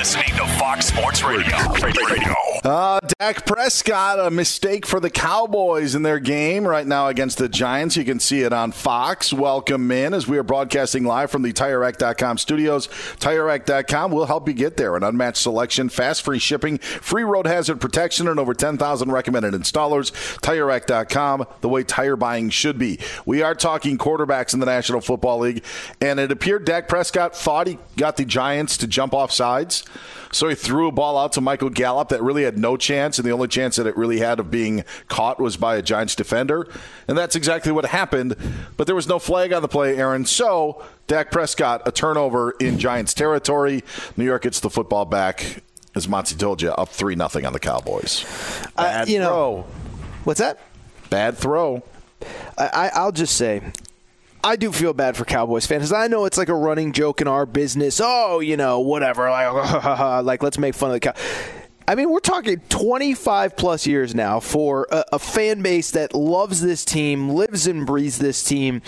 [0.00, 1.58] Listening to Fox Sports Radio.
[1.82, 2.49] Radio.
[2.62, 7.48] Uh, Dak Prescott, a mistake for the Cowboys in their game right now against the
[7.48, 7.96] Giants.
[7.96, 9.32] You can see it on Fox.
[9.32, 12.88] Welcome in as we are broadcasting live from the TireRack.com studios.
[12.88, 14.94] TireRack.com will help you get there.
[14.94, 20.12] An unmatched selection, fast free shipping, free road hazard protection, and over 10,000 recommended installers.
[20.40, 22.98] TireRack.com, the way tire buying should be.
[23.24, 25.64] We are talking quarterbacks in the National Football League,
[26.02, 29.82] and it appeared Dak Prescott thought he got the Giants to jump off sides.
[30.32, 33.26] So he threw a ball out to Michael Gallup that really had no chance, and
[33.26, 36.68] the only chance that it really had of being caught was by a Giants defender.
[37.08, 38.36] And that's exactly what happened.
[38.76, 40.24] But there was no flag on the play, Aaron.
[40.24, 43.82] So Dak Prescott, a turnover in Giants territory.
[44.16, 45.62] New York gets the football back,
[45.94, 48.24] as Monty told you, up 3 nothing on the Cowboys.
[48.76, 49.66] Bad you know-
[50.24, 50.58] What's that?
[51.08, 51.82] Bad throw.
[52.58, 53.62] I, I'll just say,
[54.44, 55.92] I do feel bad for Cowboys fans.
[55.92, 58.00] I know it's like a running joke in our business.
[58.02, 59.28] Oh, you know, whatever.
[59.30, 61.14] Like, like let's make fun of the cow.
[61.90, 66.60] I mean, we're talking 25 plus years now for a, a fan base that loves
[66.60, 68.80] this team, lives and breathes this team.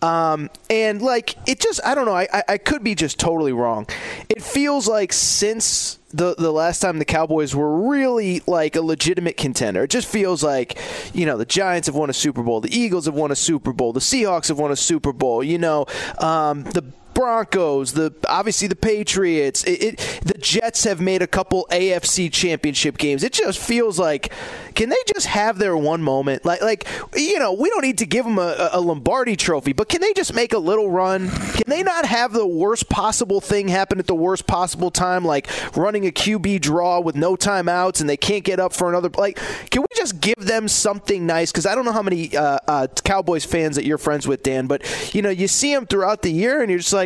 [0.00, 3.88] Um, and, like, it just, I don't know, I, I, could be just totally wrong.
[4.28, 9.36] It feels like since the the last time the Cowboys were really like a legitimate
[9.36, 9.82] contender.
[9.82, 10.78] It just feels like,
[11.12, 13.72] you know, the Giants have won a Super Bowl, the Eagles have won a Super
[13.72, 15.86] Bowl, the Seahawks have won a Super Bowl, you know,
[16.18, 21.66] um, the Broncos, the obviously the Patriots, it, it, the Jets have made a couple
[21.70, 23.22] AFC championship games.
[23.22, 24.32] It just feels like
[24.74, 26.44] can they just have their one moment?
[26.44, 29.88] Like like you know, we don't need to give them a, a Lombardi trophy, but
[29.88, 31.30] can they just make a little run?
[31.30, 35.48] Can they not have the worst possible thing happen at the worst possible time like
[35.76, 39.38] running a QB draw with no timeouts and they can't get up for another like
[39.70, 42.86] can we just give them something nice cuz I don't know how many uh, uh,
[43.04, 44.82] Cowboys fans that you're friends with Dan, but
[45.14, 47.03] you know, you see them throughout the year and you're just like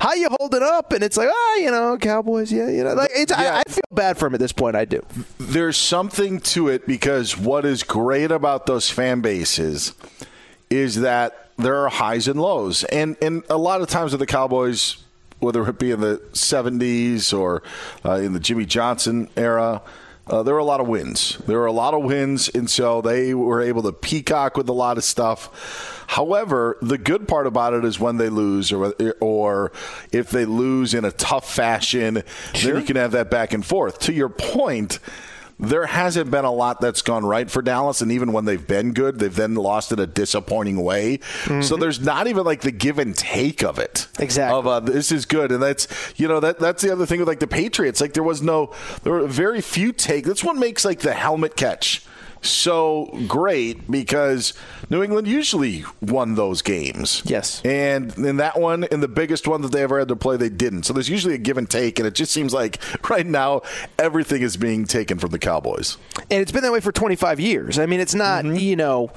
[0.00, 0.92] how you holding up?
[0.92, 3.32] And it's like, ah, you know, Cowboys, yeah, you know, like it's.
[3.32, 4.76] I, I feel bad for him at this point.
[4.76, 5.04] I do.
[5.38, 9.94] there's something to it because what is great about those fan bases
[10.70, 14.26] is that there are highs and lows, and and a lot of times with the
[14.26, 14.98] Cowboys,
[15.40, 17.62] whether it be in the '70s or
[18.04, 19.82] uh, in the Jimmy Johnson era.
[20.30, 21.38] Uh, there were a lot of wins.
[21.46, 24.74] There were a lot of wins, and so they were able to peacock with a
[24.74, 25.97] lot of stuff.
[26.08, 29.72] However, the good part about it is when they lose, or or
[30.10, 32.22] if they lose in a tough fashion,
[32.54, 33.98] then you can have that back and forth.
[34.00, 35.00] To your point,
[35.60, 38.94] there hasn't been a lot that's gone right for Dallas, and even when they've been
[38.94, 41.20] good, they've then lost in a disappointing way.
[41.60, 44.08] So there's not even like the give and take of it.
[44.18, 44.58] Exactly.
[44.58, 47.28] Of uh, this is good, and that's you know that that's the other thing with
[47.28, 48.00] like the Patriots.
[48.00, 48.72] Like there was no,
[49.02, 50.24] there were very few take.
[50.24, 52.02] That's what makes like the helmet catch
[52.42, 54.54] so great because
[54.90, 57.22] New England usually won those games.
[57.24, 57.62] Yes.
[57.64, 60.48] And in that one, in the biggest one that they ever had to play, they
[60.48, 60.84] didn't.
[60.84, 62.78] So there's usually a give and take, and it just seems like
[63.10, 63.62] right now
[63.98, 65.98] everything is being taken from the Cowboys.
[66.30, 67.78] And it's been that way for 25 years.
[67.78, 68.56] I mean, it's not, mm-hmm.
[68.56, 69.10] you know,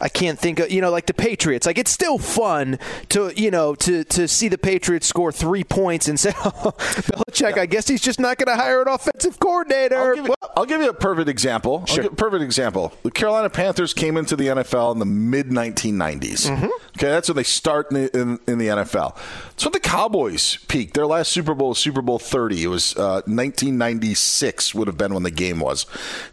[0.00, 1.66] I can't think of, you know, like the Patriots.
[1.66, 2.78] Like, it's still fun
[3.10, 7.56] to, you know, to, to see the Patriots score three points and say, oh, Belichick,
[7.56, 7.62] yeah.
[7.62, 9.96] I guess he's just not going to hire an offensive coordinator.
[9.96, 11.84] I'll give, you, I'll give you a perfect example.
[11.86, 12.08] Sure.
[12.10, 12.65] perfect example.
[13.02, 16.48] The Carolina Panthers came into the NFL in the mid 1990s.
[16.48, 16.64] Mm-hmm.
[16.64, 19.16] Okay, that's when they start in the, in, in the NFL.
[19.56, 20.94] So the Cowboys peaked.
[20.94, 22.64] Their last Super Bowl was Super Bowl 30.
[22.64, 25.84] It was uh, 1996 would have been when the game was.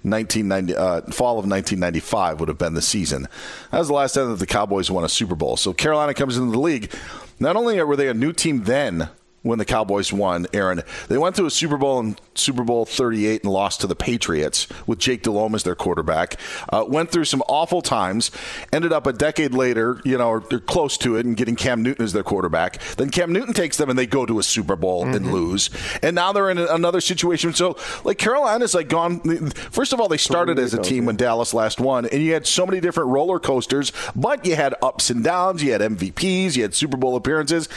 [0.04, 3.28] 1990 uh, fall of 1995 would have been the season.
[3.72, 5.58] That was the last time that the Cowboys won a Super Bowl.
[5.58, 6.94] So Carolina comes into the league.
[7.40, 9.10] Not only were they a new team then,
[9.44, 10.82] when the Cowboys won, Aaron.
[11.10, 14.68] They went to a Super Bowl in Super Bowl 38 and lost to the Patriots
[14.88, 16.40] with Jake Delhomme as their quarterback.
[16.70, 18.32] Uh, went through some awful times.
[18.72, 22.04] Ended up a decade later, you know, or, close to it, and getting Cam Newton
[22.04, 22.80] as their quarterback.
[22.96, 25.16] Then Cam Newton takes them and they go to a Super Bowl mm-hmm.
[25.16, 25.70] and lose.
[26.02, 27.54] And now they're in another situation.
[27.54, 29.20] So, like Carolina's like gone.
[29.52, 32.48] First of all, they started as a team when Dallas last won, and you had
[32.48, 33.92] so many different roller coasters.
[34.16, 35.62] But you had ups and downs.
[35.62, 36.56] You had MVPs.
[36.56, 37.68] You had Super Bowl appearances.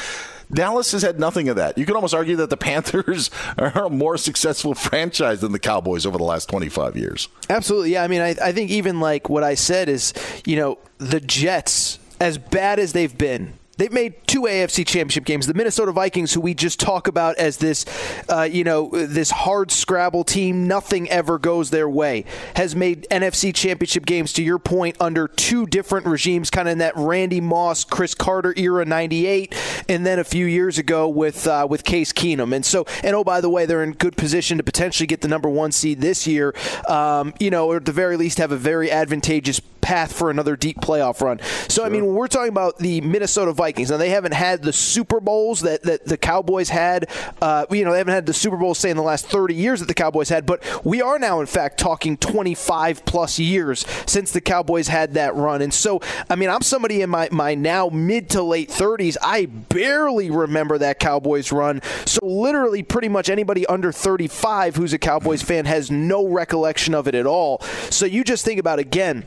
[0.52, 1.76] Dallas has had nothing of that.
[1.76, 6.06] You could almost argue that the Panthers are a more successful franchise than the Cowboys
[6.06, 7.28] over the last 25 years.
[7.50, 7.92] Absolutely.
[7.92, 8.04] Yeah.
[8.04, 10.12] I mean, I, I think even like what I said is,
[10.44, 15.46] you know, the Jets, as bad as they've been, They've made two AFC championship games.
[15.46, 17.84] The Minnesota Vikings, who we just talk about as this,
[18.28, 22.24] uh, you know, this hard scrabble team, nothing ever goes their way,
[22.54, 26.78] has made NFC championship games, to your point, under two different regimes, kind of in
[26.78, 29.54] that Randy Moss, Cris Carter era, 98,
[29.90, 32.54] and then a few years ago with, uh, with Case Keenum.
[32.54, 35.28] And so, and oh, by the way, they're in good position to potentially get the
[35.28, 36.54] number one seed this year,
[36.88, 40.56] um, you know, or at the very least have a very advantageous path for another
[40.56, 41.38] deep playoff run.
[41.68, 41.86] So, sure.
[41.86, 45.20] I mean, when we're talking about the Minnesota Vikings, now they haven't had the Super
[45.20, 47.08] Bowls that, that the Cowboys had.
[47.40, 49.80] Uh, you know, they haven't had the Super Bowls, say, in the last 30 years
[49.80, 54.32] that the Cowboys had, but we are now, in fact, talking 25 plus years since
[54.32, 55.62] the Cowboys had that run.
[55.62, 59.16] And so, I mean, I'm somebody in my, my now mid to late 30s.
[59.22, 61.82] I barely remember that Cowboys run.
[62.04, 67.08] So, literally, pretty much anybody under 35 who's a Cowboys fan has no recollection of
[67.08, 67.60] it at all.
[67.90, 69.26] So, you just think about, again,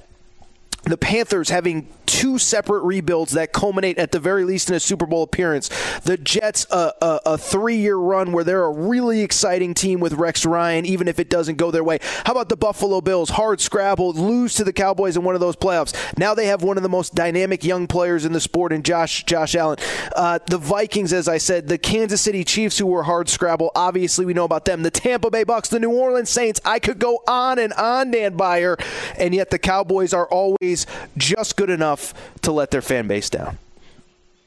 [0.83, 5.05] the Panthers having two separate rebuilds that culminate at the very least in a Super
[5.05, 5.69] Bowl appearance.
[5.99, 10.13] The Jets, a, a, a three year run where they're a really exciting team with
[10.13, 11.99] Rex Ryan, even if it doesn't go their way.
[12.25, 13.29] How about the Buffalo Bills?
[13.29, 15.95] Hard scrabble, lose to the Cowboys in one of those playoffs.
[16.17, 19.23] Now they have one of the most dynamic young players in the sport in Josh
[19.25, 19.77] Josh Allen.
[20.15, 23.71] Uh, the Vikings, as I said, the Kansas City Chiefs, who were hard scrabble.
[23.75, 24.81] Obviously, we know about them.
[24.81, 26.59] The Tampa Bay Bucks, the New Orleans Saints.
[26.65, 28.77] I could go on and on, Dan Beyer,
[29.17, 30.68] and yet the Cowboys are always
[31.17, 33.57] just good enough enough to let their fan base down.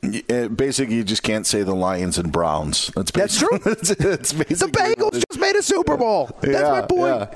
[0.04, 2.90] Uh, basically, you just can't say the Lions and Browns.
[2.96, 3.50] That's, That's true.
[3.66, 6.28] it's, it's the Bengals just made a Super Bowl.
[6.40, 7.30] That's yeah, my point.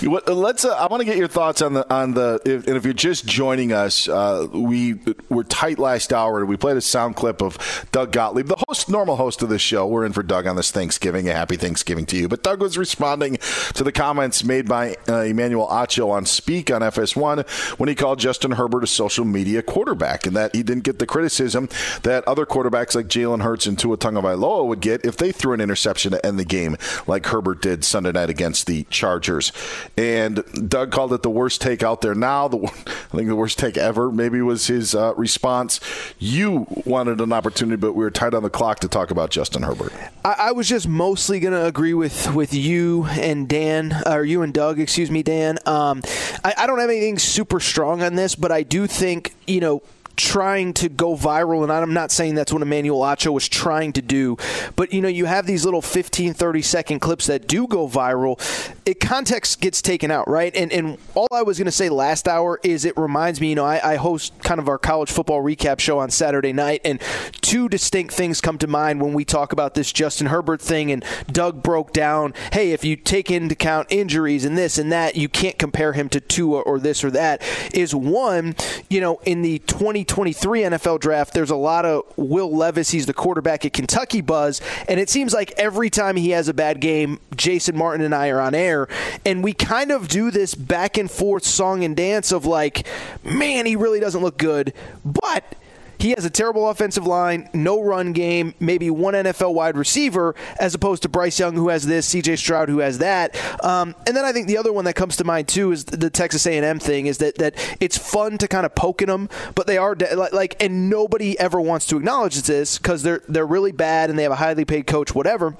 [0.00, 0.32] Yeah.
[0.32, 0.64] Let's.
[0.64, 2.40] Uh, I want to get your thoughts on the on the.
[2.44, 6.46] If, and if you're just joining us, uh, we were tight last hour.
[6.46, 7.58] We played a sound clip of
[7.90, 9.88] Doug Gottlieb, the host, normal host of this show.
[9.88, 11.28] We're in for Doug on this Thanksgiving.
[11.28, 12.28] A happy Thanksgiving to you.
[12.28, 13.38] But Doug was responding
[13.74, 17.48] to the comments made by uh, Emmanuel Acho on Speak on FS1
[17.80, 21.06] when he called Justin Herbert a social media quarterback, and that he didn't get the
[21.06, 21.68] criticism
[22.04, 25.54] that that other quarterbacks like Jalen Hurts and Tua Tagovailoa would get if they threw
[25.54, 26.76] an interception to end the game,
[27.06, 29.50] like Herbert did Sunday night against the Chargers.
[29.96, 32.48] And Doug called it the worst take out there now.
[32.48, 32.58] The,
[33.12, 35.80] I think the worst take ever maybe was his uh, response.
[36.18, 39.62] You wanted an opportunity, but we were tight on the clock to talk about Justin
[39.62, 39.94] Herbert.
[40.22, 44.42] I, I was just mostly going to agree with with you and Dan, or you
[44.42, 45.58] and Doug, excuse me, Dan.
[45.64, 46.02] Um,
[46.44, 49.82] I, I don't have anything super strong on this, but I do think you know
[50.16, 54.02] trying to go viral, and I'm not saying that's what Emmanuel Acho was trying to
[54.02, 54.36] do,
[54.76, 58.40] but you know, you have these little 15, 30 second clips that do go viral.
[58.84, 60.54] It context gets taken out, right?
[60.54, 63.54] And and all I was going to say last hour is it reminds me, you
[63.54, 67.00] know, I, I host kind of our college football recap show on Saturday night, and
[67.40, 70.90] two distinct things come to mind when we talk about this Justin Herbert thing.
[70.90, 75.16] And Doug broke down, hey, if you take into account injuries and this and that,
[75.16, 77.42] you can't compare him to Tua or this or that.
[77.72, 78.54] Is one,
[78.88, 82.90] you know, in the 20 2023 NFL draft, there's a lot of Will Levis.
[82.90, 84.60] He's the quarterback at Kentucky buzz.
[84.88, 88.28] And it seems like every time he has a bad game, Jason Martin and I
[88.28, 88.88] are on air.
[89.24, 92.86] And we kind of do this back and forth song and dance of like,
[93.24, 94.72] man, he really doesn't look good.
[95.04, 95.56] But
[96.02, 100.74] he has a terrible offensive line, no run game, maybe one NFL wide receiver, as
[100.74, 102.36] opposed to Bryce Young, who has this, C.J.
[102.36, 103.36] Stroud, who has that.
[103.64, 106.10] Um, and then I think the other one that comes to mind too is the
[106.10, 107.06] Texas A&M thing.
[107.06, 110.16] Is that that it's fun to kind of poke at them, but they are de-
[110.16, 114.24] like, and nobody ever wants to acknowledge this because they're they're really bad and they
[114.24, 115.56] have a highly paid coach, whatever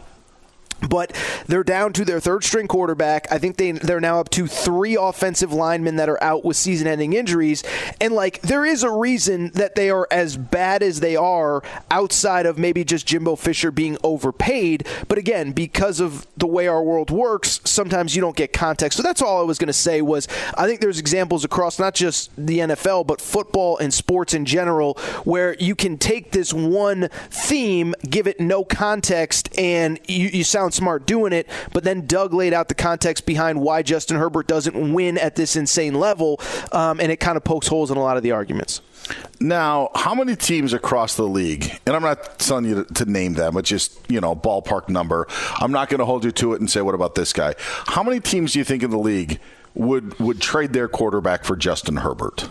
[0.88, 1.12] but
[1.46, 3.30] they're down to their third string quarterback.
[3.30, 7.12] I think they they're now up to three offensive linemen that are out with season-ending
[7.12, 7.62] injuries,
[8.00, 12.46] and like there is a reason that they are as bad as they are outside
[12.46, 14.86] of maybe just Jimbo Fisher being overpaid.
[15.08, 18.96] But again, because of the way our world works, sometimes you don't get context.
[18.96, 21.94] So that's all I was going to say was I think there's examples across not
[21.94, 27.08] just the NFL but football and sports in general where you can take this one
[27.30, 32.34] theme, give it no context, and you, you sound smart doing it, but then Doug
[32.34, 36.40] laid out the context behind why Justin Herbert doesn't win at this insane level,
[36.72, 38.80] um, and it kind of pokes holes in a lot of the arguments.
[39.40, 43.34] Now, how many teams across the league, and I'm not telling you to, to name
[43.34, 45.26] them, but just, you know, ballpark number.
[45.56, 47.54] I'm not going to hold you to it and say, what about this guy?
[47.86, 49.40] How many teams do you think in the league
[49.74, 52.48] would would trade their quarterback for Justin Herbert?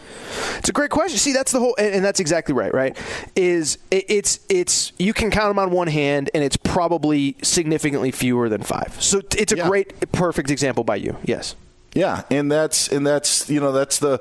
[0.57, 1.17] It's a great question.
[1.17, 2.73] See, that's the whole, and, and that's exactly right.
[2.73, 2.97] Right?
[3.35, 8.11] Is it, it's it's you can count them on one hand, and it's probably significantly
[8.11, 8.95] fewer than five.
[9.01, 9.67] So it's a Yeah.
[9.67, 11.17] great, perfect example by you.
[11.23, 11.55] Yes.
[11.93, 14.19] Yeah, and that's and that's you know that's the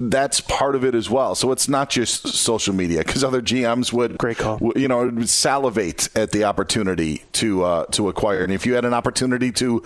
[0.00, 1.36] that's part of it as well.
[1.36, 4.58] So it's not just social media because other GMs would Great call.
[4.74, 8.84] You know, would salivate at the opportunity to uh, to acquire, and if you had
[8.84, 9.84] an opportunity to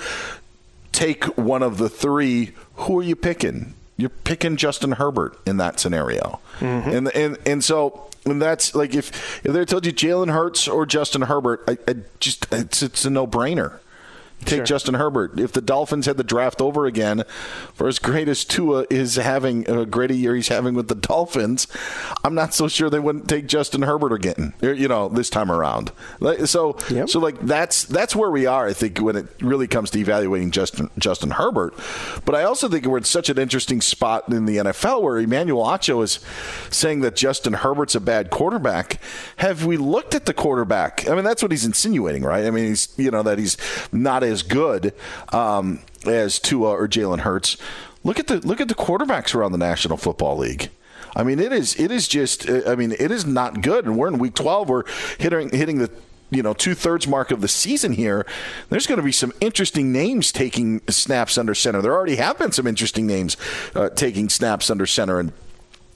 [0.92, 3.75] take one of the three, who are you picking?
[3.96, 6.90] You're picking Justin Herbert in that scenario, mm-hmm.
[6.90, 8.08] and and and so.
[8.25, 11.96] And that's like if if they told you Jalen Hurts or Justin Herbert, I, I
[12.20, 13.80] just it's it's a no brainer.
[14.44, 14.64] Take Sure.
[14.64, 15.38] Justin Herbert.
[15.38, 17.25] If the Dolphins had the draft over again,
[17.75, 20.94] for as great as Tua is having a great a year he's having with the
[20.94, 21.66] Dolphins,
[22.25, 24.54] I'm not so sure they wouldn't take Justin Herbert again.
[24.62, 25.92] er, You know, this time around.
[26.44, 27.08] So, Yep.
[27.08, 28.66] so like that's that's where we are.
[28.66, 31.75] I think when it really comes to evaluating Justin Justin Herbert,
[32.25, 35.64] but I also think we're in such an interesting spot in the NFL where Emmanuel
[35.64, 36.20] Acho is
[36.70, 39.00] saying that Justin Herbert's a bad quarterback.
[39.37, 41.08] Have we looked at the quarterback?
[41.08, 42.44] I mean, that's what he's insinuating, right?
[42.46, 43.56] I mean, he's you know that he's
[43.92, 44.93] not as good
[45.33, 47.57] um, as Tua or Jalen Hurts.
[48.03, 50.71] Look at the look at the quarterbacks around the National Football League.
[51.15, 53.85] I mean, it is it is just I mean, it is not good.
[53.85, 54.69] And we're in week twelve.
[54.69, 54.85] We're
[55.19, 55.91] hitting hitting the
[56.31, 58.27] you know two thirds mark of the season here.
[58.71, 61.83] There's going to be some interesting names taking snaps under center.
[61.83, 63.37] There already have been some interesting names
[63.75, 65.33] uh, taking snaps under center, and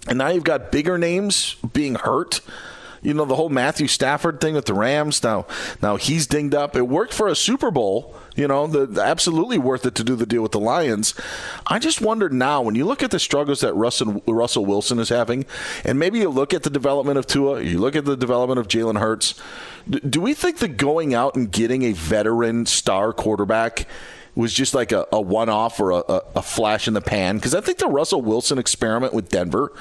[0.06, 2.40] and now you've got bigger names being hurt.
[3.06, 5.22] You know the whole Matthew Stafford thing with the Rams.
[5.22, 5.46] Now,
[5.80, 6.74] now he's dinged up.
[6.74, 8.16] It worked for a Super Bowl.
[8.34, 11.14] You know, the, the- absolutely worth it to do the deal with the Lions.
[11.68, 15.08] I just wonder now when you look at the struggles that Russell Russell Wilson is
[15.08, 15.46] having,
[15.84, 18.66] and maybe you look at the development of Tua, you look at the development of
[18.66, 19.34] Jalen Hurts.
[19.88, 23.86] Do we think that going out and getting a veteran star quarterback?
[24.34, 27.36] was just like a, a one off or a, a, a flash in the pan.
[27.36, 29.72] Because I think the Russell Wilson experiment with Denver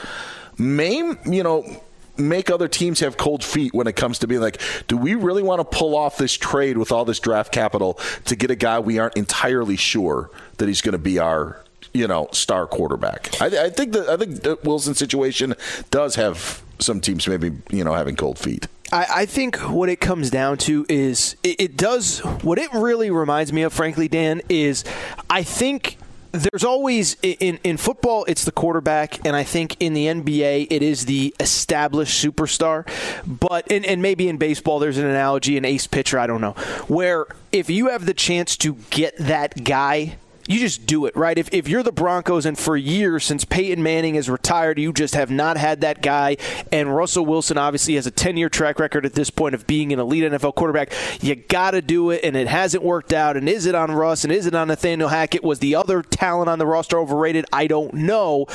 [0.57, 1.83] may, you know,
[2.17, 5.43] make other teams have cold feet when it comes to being like, do we really
[5.43, 8.79] want to pull off this trade with all this draft capital to get a guy
[8.79, 11.61] we aren't entirely sure that he's going to be our
[11.93, 13.41] you know star quarterback?
[13.41, 15.55] I, I think that I think the Wilson situation
[15.91, 18.67] does have some teams maybe you know having cold feet.
[18.91, 23.09] I, I think what it comes down to is it, it does what it really
[23.09, 24.83] reminds me of, frankly, Dan, is
[25.29, 25.97] I think
[26.35, 30.81] there's always in in football it's the quarterback and I think in the NBA it
[30.81, 32.87] is the established superstar.
[33.25, 36.53] But and, and maybe in baseball there's an analogy an ace pitcher I don't know
[36.87, 41.37] where if you have the chance to get that guy you just do it, right?
[41.37, 45.15] If, if you're the Broncos and for years since Peyton Manning is retired, you just
[45.15, 46.37] have not had that guy,
[46.71, 49.91] and Russell Wilson obviously has a 10 year track record at this point of being
[49.91, 53.37] an elite NFL quarterback, you got to do it, and it hasn't worked out.
[53.37, 55.43] And is it on Russ and is it on Nathaniel Hackett?
[55.43, 57.45] Was the other talent on the roster overrated?
[57.51, 58.45] I don't know.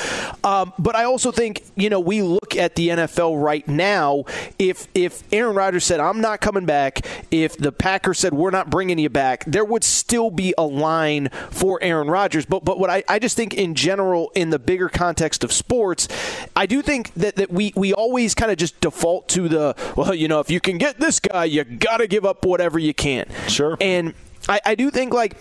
[0.43, 4.23] Um, but I also think, you know, we look at the NFL right now.
[4.57, 8.69] If, if Aaron Rodgers said, I'm not coming back, if the Packers said, we're not
[8.69, 12.45] bringing you back, there would still be a line for Aaron Rodgers.
[12.45, 16.07] But but what I, I just think in general, in the bigger context of sports,
[16.55, 20.13] I do think that, that we, we always kind of just default to the, well,
[20.13, 22.93] you know, if you can get this guy, you got to give up whatever you
[22.93, 23.25] can.
[23.47, 23.77] Sure.
[23.81, 24.13] And
[24.47, 25.37] I, I do think, like,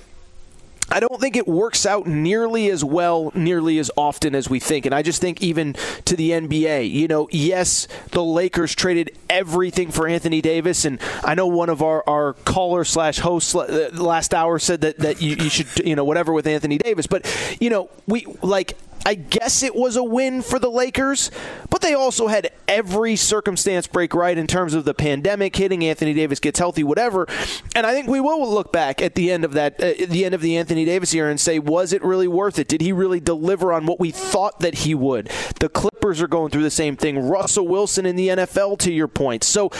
[0.90, 4.86] I don't think it works out nearly as well, nearly as often as we think.
[4.86, 9.90] And I just think, even to the NBA, you know, yes, the Lakers traded everything
[9.90, 10.84] for Anthony Davis.
[10.84, 14.98] And I know one of our, our caller slash hosts uh, last hour said that,
[14.98, 17.06] that you, you should, you know, whatever with Anthony Davis.
[17.06, 17.26] But,
[17.60, 21.30] you know, we like I guess it was a win for the Lakers,
[21.70, 25.84] but they also had every circumstance break right in terms of the pandemic hitting.
[25.84, 27.26] Anthony Davis gets healthy, whatever.
[27.74, 30.34] And I think we will look back at the end of that, uh, the end
[30.34, 32.68] of the Anthony Davis year, and say, was it really worth it?
[32.68, 35.30] Did he really deliver on what we thought that he would?
[35.60, 37.18] The Clippers are going through the same thing.
[37.18, 39.44] Russell Wilson in the NFL, to your point.
[39.44, 39.70] So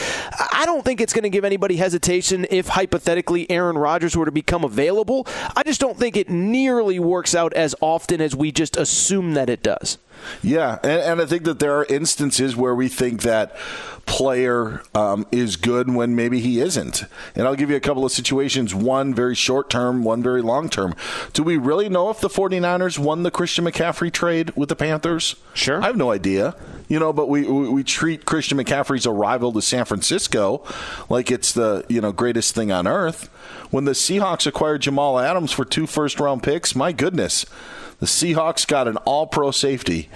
[0.51, 4.31] I don't think it's going to give anybody hesitation if hypothetically Aaron Rodgers were to
[4.31, 5.27] become available.
[5.55, 9.33] I just don't think it nearly works out as often as we just assume assume
[9.33, 9.97] that it does.
[10.43, 13.55] Yeah, and, and, I think that there are instances where we think that
[14.05, 17.05] player um, is good when maybe he isn't.
[17.35, 20.69] And I'll give you a couple of situations one very short term, one very long
[20.69, 20.95] term.
[21.33, 25.35] Do we really know if the 49ers won the Christian McCaffrey trade with the Panthers?
[25.55, 25.81] Sure.
[25.81, 26.55] I have no idea.
[26.87, 30.63] You know, but we, we, we treat Christian McCaffrey's arrival to San Francisco
[31.09, 33.27] like it's the, you know, greatest thing on earth.
[33.71, 37.45] When the Seahawks acquired Jamal Adams for two first round picks, my goodness
[38.01, 40.09] the Seahawks got an all pro safety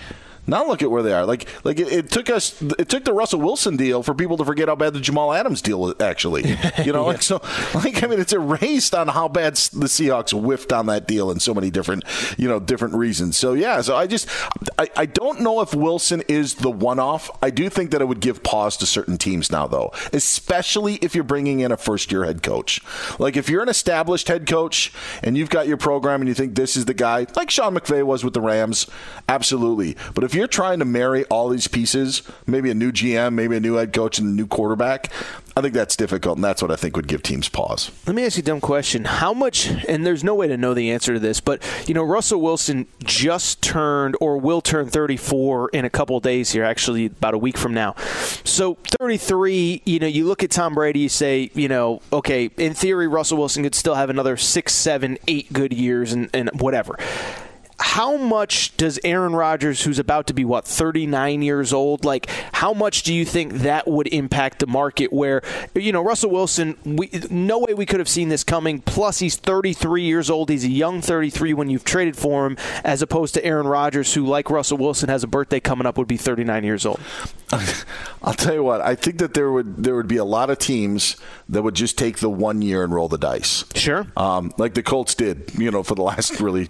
[0.47, 1.25] now look at where they are.
[1.25, 4.45] Like like it, it, took us it took the Russell Wilson deal for people to
[4.45, 6.57] forget how bad the Jamal Adams deal was actually.
[6.83, 7.13] You know, yeah.
[7.13, 7.41] like so
[7.73, 11.39] like I mean it's erased on how bad the Seahawks whiffed on that deal in
[11.39, 12.03] so many different
[12.37, 13.37] you know different reasons.
[13.37, 14.27] So yeah, so I just
[14.77, 17.29] I, I don't know if Wilson is the one off.
[17.41, 21.15] I do think that it would give pause to certain teams now though, especially if
[21.15, 22.81] you're bringing in a first year head coach.
[23.19, 26.55] Like if you're an established head coach and you've got your program and you think
[26.55, 28.87] this is the guy, like Sean McVay was with the Rams,
[29.29, 29.95] absolutely.
[30.13, 33.59] But if you're trying to marry all these pieces, maybe a new GM, maybe a
[33.59, 35.11] new head coach, and a new quarterback,
[35.57, 37.89] I think that's difficult, and that's what I think would give teams pause.
[38.05, 39.05] Let me ask you a dumb question.
[39.05, 42.03] How much, and there's no way to know the answer to this, but, you know,
[42.03, 47.33] Russell Wilson just turned or will turn 34 in a couple days here, actually, about
[47.33, 47.95] a week from now.
[48.43, 52.73] So 33, you know, you look at Tom Brady, you say, you know, okay, in
[52.73, 56.97] theory, Russell Wilson could still have another six, seven, eight good years and, and whatever
[57.79, 62.73] how much does Aaron Rodgers, who's about to be what 39 years old, like how
[62.73, 65.11] much do you think that would impact the market?
[65.11, 65.41] Where
[65.73, 68.81] you know Russell Wilson, we, no way we could have seen this coming.
[68.81, 70.49] Plus, he's 33 years old.
[70.49, 74.25] He's a young 33 when you've traded for him, as opposed to Aaron Rodgers, who,
[74.25, 76.99] like Russell Wilson, has a birthday coming up, would be 39 years old.
[78.23, 78.81] I'll tell you what.
[78.81, 81.17] I think that there would there would be a lot of teams
[81.49, 83.65] that would just take the one year and roll the dice.
[83.75, 84.07] Sure.
[84.15, 86.69] Um, like the Colts did, you know, for the last really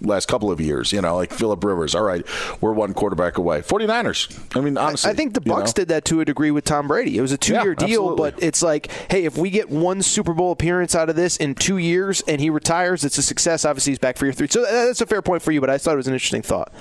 [0.00, 0.92] last couple of years.
[0.92, 1.94] You know, like Philip Rivers.
[1.94, 2.24] All right,
[2.60, 3.60] we're one quarterback away.
[3.60, 4.56] 49ers.
[4.56, 5.72] I mean, honestly, I think the Bucs know?
[5.72, 7.16] did that to a degree with Tom Brady.
[7.18, 8.30] It was a two-year yeah, deal, absolutely.
[8.30, 11.54] but it's like, hey, if we get one Super Bowl appearance out of this in
[11.54, 13.64] two years and he retires, it's a success.
[13.64, 14.48] Obviously, he's back for year three.
[14.48, 16.72] So that's a fair point for you, but I thought it was an interesting thought.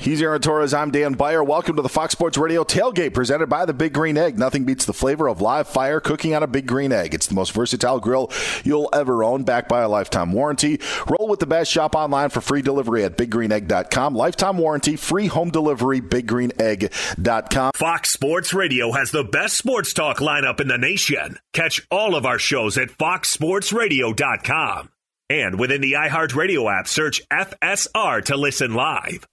[0.00, 0.72] He's Aaron Torres.
[0.72, 1.42] I'm Dan Beyer.
[1.42, 4.38] Welcome to the Fox Sports Radio tailgate presented by the Big Green Egg.
[4.38, 7.14] Nothing beats the flavor of live fire cooking on a Big Green Egg.
[7.14, 8.30] It's the most versatile grill
[8.62, 10.80] you'll ever own, backed by a lifetime warranty.
[11.08, 11.70] Roll with the best.
[11.70, 14.14] Shop online for free delivery at biggreenegg.com.
[14.14, 17.72] Lifetime warranty, free home delivery, biggreenegg.com.
[17.74, 21.38] Fox Sports Radio has the best sports talk lineup in the nation.
[21.52, 24.90] Catch all of our shows at foxsportsradio.com.
[25.30, 29.26] And within the iHeartRadio app, search FSR to listen live.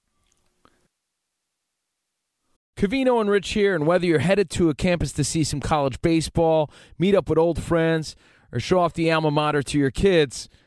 [2.78, 6.02] Covino and Rich here, and whether you're headed to a campus to see some college
[6.02, 8.18] baseball, meet up with old friends,
[8.52, 10.50] or show off the alma mater to your kids,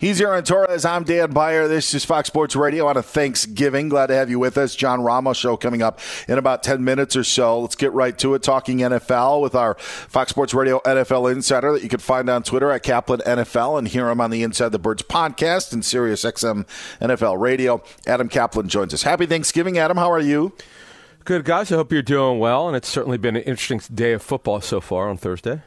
[0.00, 0.86] He's Aaron Torres.
[0.86, 1.68] I'm Dan Beyer.
[1.68, 3.90] This is Fox Sports Radio on a Thanksgiving.
[3.90, 4.74] Glad to have you with us.
[4.74, 7.60] John Ramos show coming up in about 10 minutes or so.
[7.60, 8.42] Let's get right to it.
[8.42, 12.70] Talking NFL with our Fox Sports Radio NFL Insider that you can find on Twitter
[12.70, 16.66] at Caplan NFL and hear him on the Inside the Birds podcast and Sirius XM
[16.98, 17.82] NFL Radio.
[18.06, 19.02] Adam Caplan joins us.
[19.02, 19.98] Happy Thanksgiving, Adam.
[19.98, 20.54] How are you?
[21.26, 21.70] Good, guys.
[21.70, 22.66] I hope you're doing well.
[22.68, 25.60] And it's certainly been an interesting day of football so far on Thursday.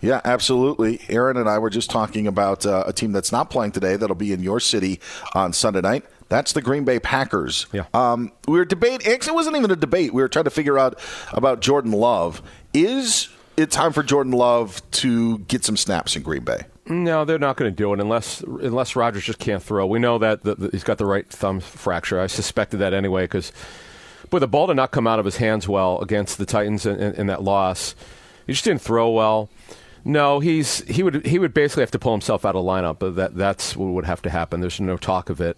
[0.00, 1.00] Yeah, absolutely.
[1.08, 4.16] Aaron and I were just talking about uh, a team that's not playing today that'll
[4.16, 5.00] be in your city
[5.34, 6.04] on Sunday night.
[6.28, 7.66] That's the Green Bay Packers.
[7.72, 7.84] Yeah.
[7.94, 9.12] Um, we were debating.
[9.12, 10.12] Actually, it wasn't even a debate.
[10.12, 10.98] We were trying to figure out
[11.32, 12.42] about Jordan Love.
[12.72, 16.62] Is it time for Jordan Love to get some snaps in Green Bay?
[16.86, 19.86] No, they're not going to do it unless unless Rodgers just can't throw.
[19.86, 22.20] We know that the, the, he's got the right thumb fracture.
[22.20, 23.52] I suspected that anyway because,
[24.28, 26.96] but the ball did not come out of his hands well against the Titans in,
[26.96, 27.94] in, in that loss.
[28.46, 29.48] He just didn't throw well.
[30.04, 33.16] No, he's he would he would basically have to pull himself out of lineup, but
[33.16, 34.60] that that's what would have to happen.
[34.60, 35.56] There's no talk of it.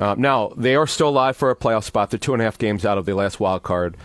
[0.00, 2.10] Um, now they are still alive for a playoff spot.
[2.10, 3.96] They're two and a half games out of the last wild card.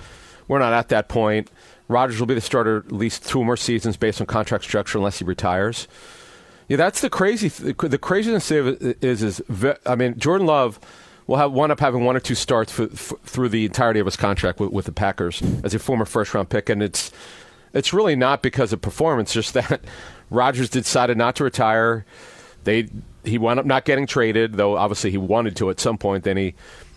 [0.47, 1.49] We're not at that point.
[1.88, 5.19] Rodgers will be the starter at least two more seasons based on contract structure, unless
[5.19, 5.88] he retires.
[6.67, 7.49] Yeah, that's the crazy.
[7.49, 9.41] Th- the craziness is is
[9.86, 10.80] I mean Jordan Love
[11.28, 14.06] will have one up having one or two starts for, for, through the entirety of
[14.06, 17.12] his contract with, with the Packers as a former first round pick, and it's
[17.76, 19.82] it's really not because of performance, just that
[20.32, 22.06] Rodgers decided not to retire.
[22.64, 22.90] They
[23.24, 26.24] he wound up not getting traded, though obviously he wanted to at some point.
[26.24, 26.56] Then he,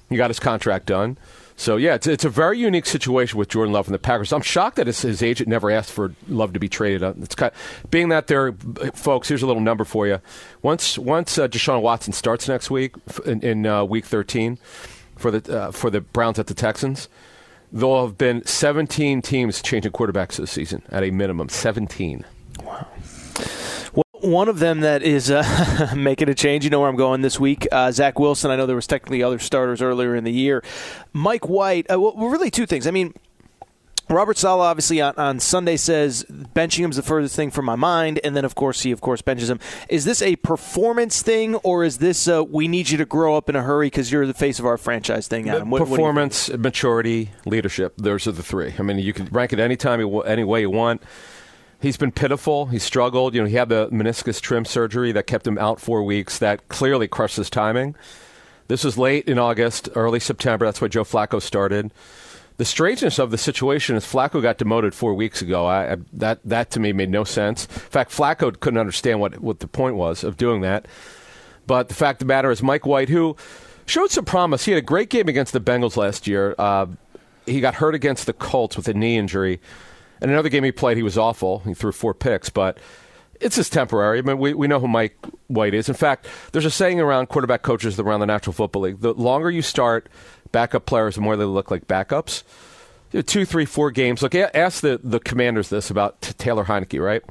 [0.08, 1.18] he got his contract done.
[1.56, 4.32] So yeah, it's it's a very unique situation with Jordan Love and the Packers.
[4.32, 7.02] I'm shocked that his, his agent never asked for Love to be traded.
[7.02, 8.52] Uh, it's kind of, being that there,
[8.94, 9.28] folks.
[9.28, 10.20] Here's a little number for you.
[10.62, 12.94] Once once uh, Deshaun Watson starts next week
[13.26, 14.58] in, in uh, week 13
[15.16, 17.08] for the uh, for the Browns at the Texans,
[17.72, 21.48] there'll have been 17 teams changing quarterbacks this season at a minimum.
[21.48, 22.24] 17.
[22.62, 22.86] Wow.
[23.92, 27.20] Well, one of them that is uh, making a change, you know where I'm going
[27.20, 27.66] this week.
[27.70, 28.50] Uh, Zach Wilson.
[28.50, 30.62] I know there was technically other starters earlier in the year.
[31.12, 31.90] Mike White.
[31.90, 32.86] Uh, well, really two things.
[32.86, 33.14] I mean,
[34.10, 37.76] Robert Saleh obviously on, on Sunday says benching him is the furthest thing from my
[37.76, 39.60] mind, and then of course he of course benches him.
[39.88, 43.48] Is this a performance thing, or is this a, we need you to grow up
[43.48, 45.48] in a hurry because you're the face of our franchise thing?
[45.48, 47.94] Adam, what, performance, what maturity, leadership.
[47.98, 48.74] Those are the three.
[48.78, 51.02] I mean, you can rank it any time, you, any way you want.
[51.80, 52.66] He's been pitiful.
[52.66, 53.34] He struggled.
[53.34, 56.38] You know, he had the meniscus trim surgery that kept him out four weeks.
[56.38, 57.94] That clearly crushed his timing.
[58.66, 60.66] This was late in August, early September.
[60.66, 61.92] That's why Joe Flacco started
[62.58, 65.64] the strangeness of the situation is Flacco got demoted four weeks ago.
[65.64, 67.64] I, I, that that to me made no sense.
[67.66, 70.86] In fact, Flacco couldn't understand what what the point was of doing that.
[71.66, 73.36] But the fact of the matter is, Mike White, who
[73.86, 74.64] showed some promise.
[74.64, 76.54] He had a great game against the Bengals last year.
[76.58, 76.86] Uh,
[77.46, 79.60] he got hurt against the Colts with a knee injury.
[80.20, 81.60] And another game he played, he was awful.
[81.60, 82.78] He threw four picks, but
[83.40, 84.18] it's just temporary.
[84.18, 85.16] I mean, we, we know who Mike
[85.46, 85.88] White is.
[85.88, 89.50] In fact, there's a saying around quarterback coaches around the National Football League the longer
[89.50, 90.08] you start
[90.52, 92.42] backup players, the more they look like backups.
[93.26, 94.22] Two, three, four games.
[94.22, 97.22] Look, ask the, the commanders this about Taylor Heinicke, right?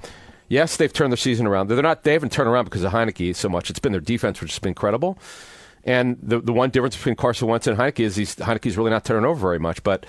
[0.50, 1.68] Yes, they've turned their season around.
[1.68, 2.04] They're not.
[2.04, 3.70] They haven't turned around because of Heinicke so much.
[3.70, 5.20] It's been their defense, which has been incredible.
[5.84, 9.06] And the the one difference between Carson Wentz and Heinicke is he's, Heinicke's really not
[9.06, 9.84] turning over very much.
[9.84, 10.06] But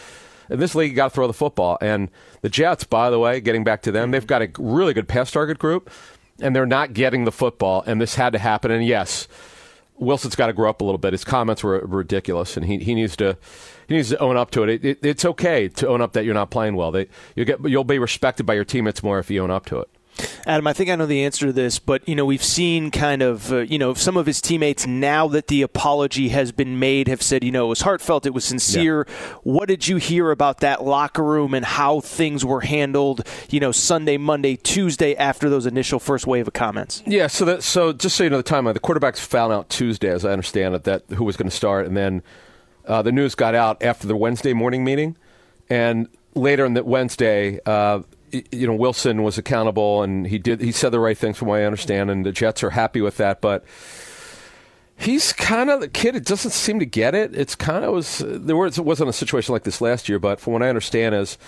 [0.49, 1.77] in this league, you got to throw the football.
[1.81, 2.09] And
[2.41, 5.31] the Jets, by the way, getting back to them, they've got a really good pass
[5.31, 5.91] target group,
[6.41, 7.83] and they're not getting the football.
[7.87, 8.71] And this had to happen.
[8.71, 9.29] And yes,
[9.99, 11.13] Wilson's got to grow up a little bit.
[11.13, 13.37] His comments were ridiculous, and he, he needs to
[13.89, 14.69] he needs to own up to it.
[14.69, 14.99] It, it.
[15.03, 16.91] It's okay to own up that you're not playing well.
[16.91, 19.79] They, you get you'll be respected by your teammates more if you own up to
[19.81, 19.89] it.
[20.47, 23.23] Adam, I think I know the answer to this, but you know we've seen kind
[23.23, 27.09] of uh, you know some of his teammates now that the apology has been made
[27.09, 29.07] have said you know it was heartfelt, it was sincere.
[29.07, 29.15] Yeah.
[29.43, 33.27] What did you hear about that locker room and how things were handled?
[33.51, 37.03] You know Sunday, Monday, Tuesday after those initial first wave of comments.
[37.07, 40.09] Yeah, so that so just so you know the timeline, the quarterbacks found out Tuesday,
[40.09, 42.23] as I understand it, that who was going to start, and then
[42.87, 45.17] uh, the news got out after the Wednesday morning meeting,
[45.69, 47.61] and later in the Wednesday.
[47.67, 48.01] Uh,
[48.53, 51.61] you know Wilson was accountable and he did he said the right things from what
[51.61, 53.65] I understand and the Jets are happy with that but
[54.97, 57.35] he's kind of the kid it doesn't seem to get it.
[57.35, 60.41] It's kind of was there was it wasn't a situation like this last year but
[60.41, 61.39] from what I understand is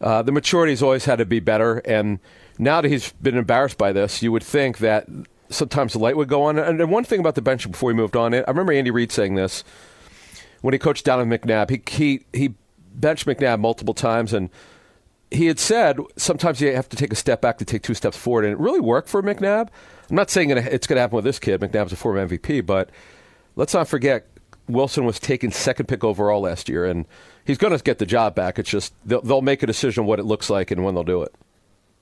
[0.00, 2.18] uh, the maturity's always had to be better and
[2.58, 5.06] now that he's been embarrassed by this you would think that
[5.50, 6.58] sometimes the light would go on.
[6.58, 9.34] And one thing about the bench before he moved on I remember Andy Reid saying
[9.34, 9.64] this
[10.60, 12.54] when he coached in McNabb he he he
[12.94, 14.50] benched McNabb multiple times and
[15.30, 18.16] he had said sometimes you have to take a step back to take two steps
[18.16, 19.68] forward, and it really worked for McNabb.
[20.08, 21.60] I'm not saying it's going to happen with this kid.
[21.60, 22.90] McNabb's a former MVP, but
[23.56, 24.26] let's not forget
[24.68, 27.06] Wilson was taken second pick overall last year, and
[27.44, 28.58] he's going to get the job back.
[28.58, 31.22] It's just they'll, they'll make a decision what it looks like and when they'll do
[31.22, 31.34] it.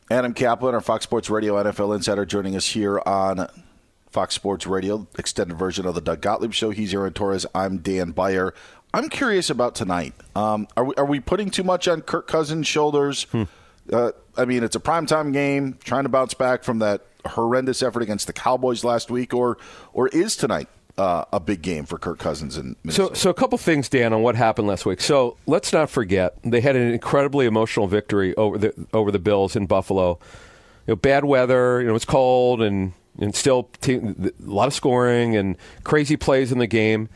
[0.09, 3.49] Adam Caplan, our Fox Sports Radio NFL insider, joining us here on
[4.09, 6.71] Fox Sports Radio, extended version of the Doug Gottlieb Show.
[6.71, 7.45] He's Aaron Torres.
[7.55, 8.55] I'm Dan Beyer.
[8.97, 10.15] I'm curious about tonight.
[10.35, 13.25] Um, are, we, are we putting too much on Kirk Cousins' shoulders?
[13.25, 13.43] Hmm.
[13.93, 18.03] Uh, I mean, it's a primetime game, trying to bounce back from that horrendous effort
[18.03, 19.59] against the Cowboys last week, or
[19.93, 23.59] or is tonight uh, a big game for Kirk Cousins and so so a couple
[23.59, 25.03] things, Dan, on what happened last week.
[25.03, 29.57] So let's not forget they had an incredibly emotional victory over the over the Bills
[29.57, 30.19] in Buffalo.
[30.87, 31.83] You know, bad weather.
[31.83, 36.59] You know, it's cold and and still a lot of scoring and crazy plays in
[36.59, 37.11] the game.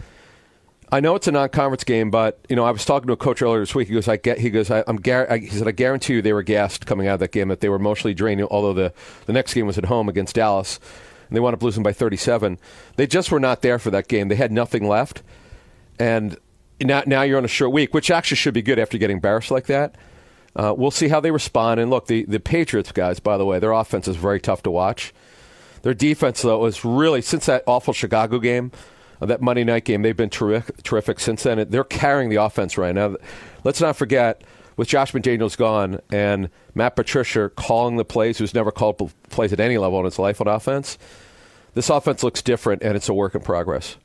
[0.93, 3.43] I know it's a non-conference game, but you know I was talking to a coach
[3.43, 3.89] earlier this week.
[3.89, 6.23] He goes, "I get." He goes, I, "I'm." Gar-, I, he said, "I guarantee you
[6.23, 7.49] they were gassed coming out of that game.
[7.49, 8.43] That they were emotionally drained.
[8.43, 8.93] Although the
[9.27, 10.81] the next game was at home against Dallas,
[11.29, 12.59] and they wound up losing by 37.
[12.97, 14.29] They just were not there for that game.
[14.29, 15.23] They had nothing left,
[15.99, 16.37] and
[16.81, 19.53] now now you're on a short week, which actually should be good after getting embarrassed
[19.53, 19.95] like that.
[20.57, 21.79] Uh, we'll see how they respond.
[21.79, 24.71] And look, the the Patriots guys, by the way, their offense is very tough to
[24.73, 25.15] watch.
[25.83, 28.73] Their defense, though, is really since that awful Chicago game
[29.21, 30.03] Uh, that Monday night game.
[30.03, 31.67] They've been terrific, terrific since then.
[31.69, 33.17] They're carrying the offense right now.
[33.65, 34.43] Let's not forget,
[34.77, 39.61] with Josh McDaniels gone and Matt Patricia calling the plays, who's never called plays at
[39.61, 40.97] any level in his life on offense,
[41.75, 43.97] this offense looks different, and it's a work in progress.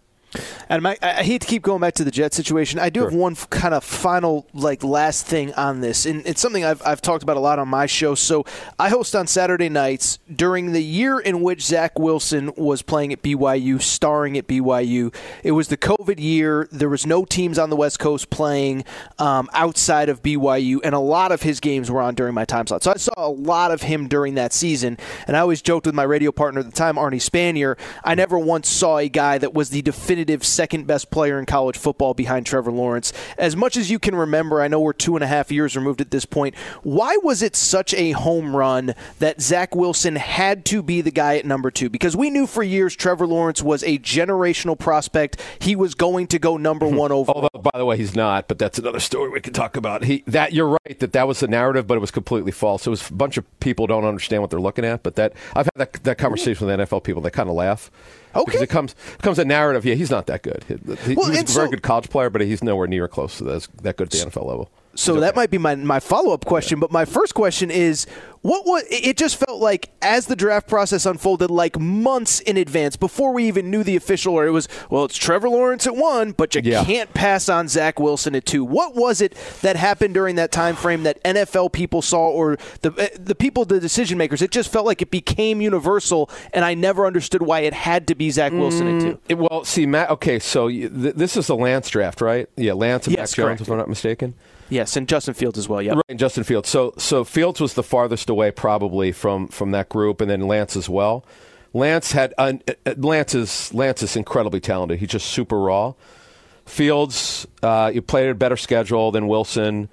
[0.69, 2.80] And I, I, hate to keep going back to the Jet situation.
[2.80, 3.10] I do sure.
[3.10, 7.02] have one kind of final, like, last thing on this, and it's something I've, I've
[7.02, 8.15] talked about a lot on my show.
[8.15, 8.45] So
[8.80, 13.21] I host on Saturday nights during the year in which Zach Wilson was playing at
[13.21, 15.13] BYU, starring at BYU.
[15.43, 16.67] It was the COVID year.
[16.71, 18.86] There was no teams on the West Coast playing
[19.19, 22.67] um, outside of BYU, and a lot of his games were on during my time
[22.67, 22.84] slot.
[22.84, 25.95] So I saw a lot of him during that season, and I always joked with
[25.95, 27.78] my radio partner at the time, Arnie Spanier.
[28.04, 31.46] I never once saw a guy that was the definitive definitive second best player in
[31.46, 33.14] college football behind Trevor Lawrence.
[33.38, 36.02] As much as you can remember, I know we're two and a half years removed
[36.02, 36.56] at this point.
[36.84, 41.38] Why was it such a home run that Zach Wilson had to be the guy
[41.38, 41.90] at number two?
[41.90, 45.42] Because we knew for years Trevor Lawrence was a generational prospect.
[45.60, 46.96] He was going to go number hmm.
[46.96, 47.50] one overall.
[47.54, 48.48] Although, by the way, he's not.
[48.48, 50.04] But that's another story we could talk about.
[50.04, 52.86] He that you're right that that was the narrative, but it was completely false.
[52.88, 55.04] It was a bunch of people don't understand what they're looking at.
[55.04, 57.22] But that I've had that, that conversation with NFL people.
[57.22, 57.92] They kind of laugh.
[58.36, 58.45] Okay.
[58.45, 59.86] Because it comes it comes a narrative.
[59.86, 60.63] Yeah, he's not that good.
[60.67, 63.43] He, well, was a very so, good college player, but he's nowhere near close to
[63.45, 64.69] that, that good at the NFL level.
[64.95, 66.79] So that might be my, my follow up question.
[66.79, 68.08] But my first question is
[68.41, 72.95] what was it just felt like as the draft process unfolded like months in advance
[72.95, 76.31] before we even knew the official or it was well it's Trevor Lawrence at one
[76.31, 76.84] but you Yeah.
[76.86, 78.63] can't pass on Zach Wilson at two.
[78.63, 82.91] What was it that happened during that time frame that NFL people saw or the
[82.93, 86.75] uh, the people the decision makers it just felt like it became universal and I
[86.75, 89.19] never understood why it had to be Zach Wilson at two.
[89.27, 90.12] It- well, see, Matt.
[90.12, 92.47] Okay, so you, th- this is the Lance draft, right?
[92.55, 93.62] Yeah, Lance and Yes, Mac Jones, correct.
[93.62, 94.36] if I'm not mistaken.
[94.69, 95.82] Yes, and Justin Fields as well.
[95.82, 95.93] Yeah.
[95.93, 96.69] Right, and Justin Fields.
[96.69, 100.75] So, so Fields was the farthest away probably from from that group, and then Lance
[100.75, 101.25] as well.
[101.73, 102.54] Lance had uh,
[102.86, 104.99] uh, Lance is Lance is incredibly talented.
[104.99, 105.93] He's just super raw.
[106.65, 109.88] Fields, uh, you played a better schedule than Wilson.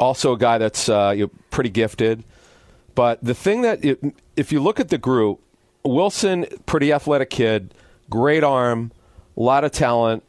[0.00, 2.24] Also, a guy that's uh, you pretty gifted.
[2.94, 4.00] But the thing that, it,
[4.36, 5.40] if you look at the group,
[5.84, 7.74] Wilson, pretty athletic kid,
[8.08, 8.92] great arm,
[9.36, 10.22] a lot of talent,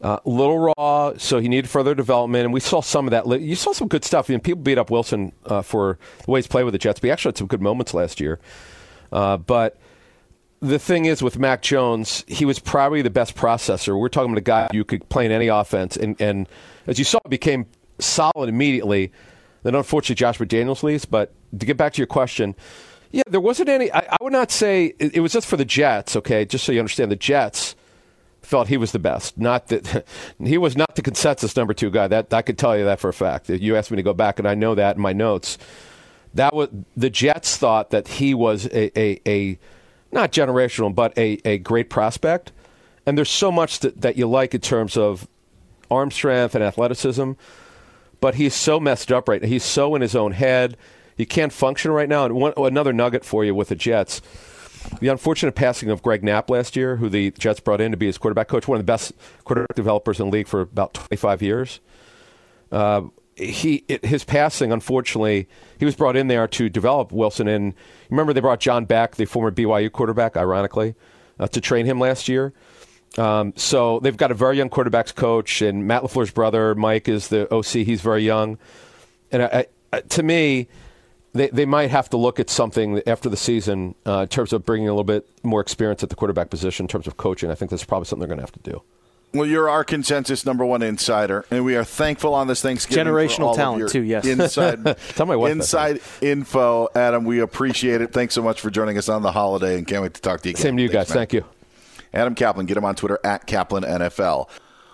[0.00, 2.44] uh, little raw, so he needed further development.
[2.44, 3.40] And we saw some of that.
[3.40, 4.28] You saw some good stuff.
[4.28, 7.00] I mean, people beat up Wilson uh, for the way he's played with the Jets,
[7.00, 8.38] but he actually had some good moments last year.
[9.12, 9.78] Uh, but
[10.60, 13.98] the thing is with Mac Jones, he was probably the best processor.
[13.98, 16.48] We're talking about a guy you could play in any offense, and, and
[16.86, 17.66] as you saw, became
[17.98, 19.12] solid immediately.
[19.62, 21.04] Then unfortunately, Josh McDaniels leaves.
[21.04, 22.54] But to get back to your question,
[23.10, 23.92] yeah, there wasn't any.
[23.92, 26.16] I, I would not say it, it was just for the Jets.
[26.16, 27.76] Okay, just so you understand, the Jets
[28.44, 29.38] felt he was the best.
[29.38, 30.06] Not that
[30.42, 32.08] he was not the consensus number two guy.
[32.08, 33.48] That I could tell you that for a fact.
[33.48, 35.58] You asked me to go back, and I know that in my notes.
[36.34, 39.58] That was the Jets thought that he was a, a, a
[40.10, 42.52] not generational, but a, a great prospect.
[43.06, 45.28] And there's so much that, that you like in terms of
[45.90, 47.32] arm strength and athleticism,
[48.20, 49.48] but he's so messed up right now.
[49.48, 50.76] He's so in his own head.
[51.16, 52.24] He can't function right now.
[52.24, 54.20] And one, another nugget for you with the Jets.
[55.00, 58.06] The unfortunate passing of Greg Knapp last year, who the Jets brought in to be
[58.06, 59.12] his quarterback coach, one of the best
[59.44, 61.80] quarterback developers in the league for about 25 years.
[62.70, 63.02] Uh,
[63.36, 67.48] he it, his passing, unfortunately, he was brought in there to develop Wilson.
[67.48, 67.74] And
[68.10, 70.94] remember, they brought John Beck, the former BYU quarterback, ironically,
[71.38, 72.52] uh, to train him last year.
[73.18, 77.28] Um, so they've got a very young quarterbacks coach, and Matt LaFleur's brother Mike is
[77.28, 77.86] the OC.
[77.86, 78.58] He's very young,
[79.30, 80.68] and I, I, to me,
[81.34, 84.64] they they might have to look at something after the season uh, in terms of
[84.64, 87.50] bringing a little bit more experience at the quarterback position in terms of coaching.
[87.50, 88.82] I think that's probably something they're going to have to do.
[89.34, 93.06] Well, you're our consensus number one insider, and we are thankful on this Thanksgiving.
[93.06, 94.24] for Generational all of talent, your too, yes.
[94.24, 94.84] Inside,
[95.16, 97.24] Tell my wife that, inside info, Adam.
[97.24, 98.12] We appreciate it.
[98.12, 100.48] Thanks so much for joining us on the holiday, and can't wait to talk to
[100.48, 100.62] you again.
[100.62, 101.16] Same to you Thanks, guys.
[101.16, 101.20] man.
[101.22, 101.44] Thank you.
[102.12, 102.66] Adam Caplan.
[102.66, 104.48] Get him on Twitter at Caplan NFL.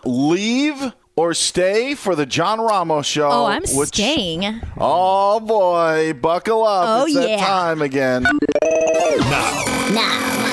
[0.06, 3.28] Leave or stay for the John Ramos show.
[3.30, 4.62] Oh, I'm which- staying.
[4.78, 7.02] Oh boy, buckle up!
[7.02, 7.46] Oh, it's that yeah.
[7.46, 8.22] time again.
[8.22, 9.64] Now,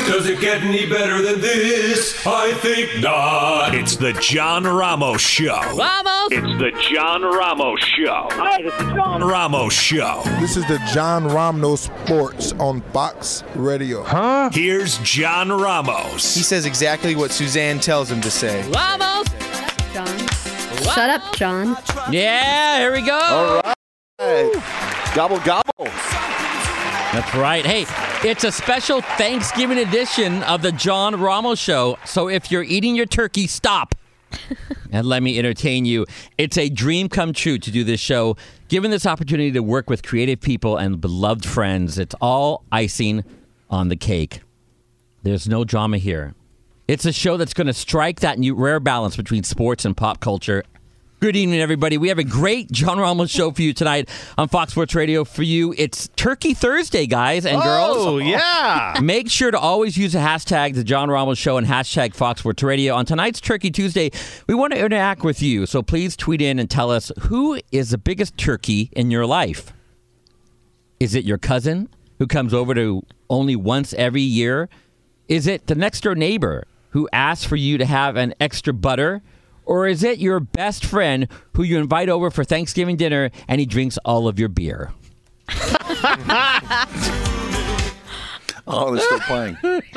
[0.07, 2.25] Does it get any better than this?
[2.27, 3.75] I think not.
[3.75, 5.55] It's the John Ramos Show.
[5.77, 6.31] Ramos.
[6.31, 8.27] It's the John Ramos Show.
[8.31, 10.21] Hi, this is John Ramos Show.
[10.41, 14.03] This is the John Romno Sports on Fox Radio.
[14.03, 14.49] Huh?
[14.51, 16.35] Here's John Ramos.
[16.35, 18.63] He says exactly what Suzanne tells him to say.
[18.71, 19.27] Vamos!
[20.93, 21.77] Shut up, John.
[22.11, 23.61] Yeah, here we go.
[23.63, 23.73] All
[24.19, 25.85] right, gobble gobble.
[27.13, 27.65] That's right.
[27.65, 27.85] Hey,
[28.27, 31.97] it's a special Thanksgiving edition of the John Ramos Show.
[32.05, 33.95] So if you're eating your turkey, stop.
[34.91, 36.05] and let me entertain you.
[36.37, 38.35] It's a dream come true to do this show.
[38.67, 43.23] Given this opportunity to work with creative people and beloved friends, it's all icing
[43.69, 44.41] on the cake.
[45.23, 46.33] There's no drama here.
[46.87, 50.19] It's a show that's going to strike that new rare balance between sports and pop
[50.19, 50.63] culture.
[51.19, 51.97] Good evening, everybody.
[51.97, 55.23] We have a great John Ramos show for you tonight on Fox Sports Radio.
[55.23, 57.97] For you, it's Turkey Thursday, guys and oh, girls.
[57.97, 58.99] Oh, yeah.
[59.01, 62.61] Make sure to always use the hashtag The John Ramos Show and hashtag Fox Sports
[62.61, 62.93] Radio.
[62.93, 64.11] On tonight's Turkey Tuesday,
[64.45, 65.65] we want to interact with you.
[65.65, 69.73] So please tweet in and tell us who is the biggest turkey in your life.
[70.99, 74.69] Is it your cousin who comes over to only once every year?
[75.27, 79.23] Is it the next door neighbor who asks for you to have an extra butter?
[79.67, 83.65] Or is it your best friend who you invite over for Thanksgiving dinner and he
[83.65, 84.93] drinks all of your beer?
[88.69, 89.57] Oh, they're still playing.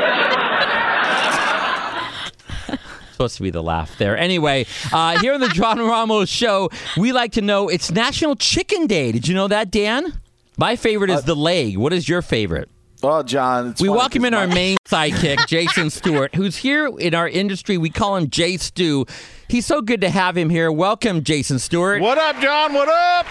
[3.10, 4.16] supposed to be the laugh there.
[4.16, 8.86] Anyway, uh, here on the John Ramos show, we like to know it's National Chicken
[8.86, 9.12] Day.
[9.12, 10.20] Did you know that, Dan?
[10.56, 11.76] My favorite is the leg.
[11.76, 12.70] What is your favorite?
[13.02, 16.86] Oh, John, it's we funny welcome 'cause in our main sidekick, Jason Stewart, who's here
[16.98, 17.78] in our industry.
[17.78, 19.06] We call him Jay Stu.
[19.48, 20.70] He's so good to have him here.
[20.70, 22.02] Welcome, Jason Stewart.
[22.02, 22.74] What up, John?
[22.74, 23.26] What up?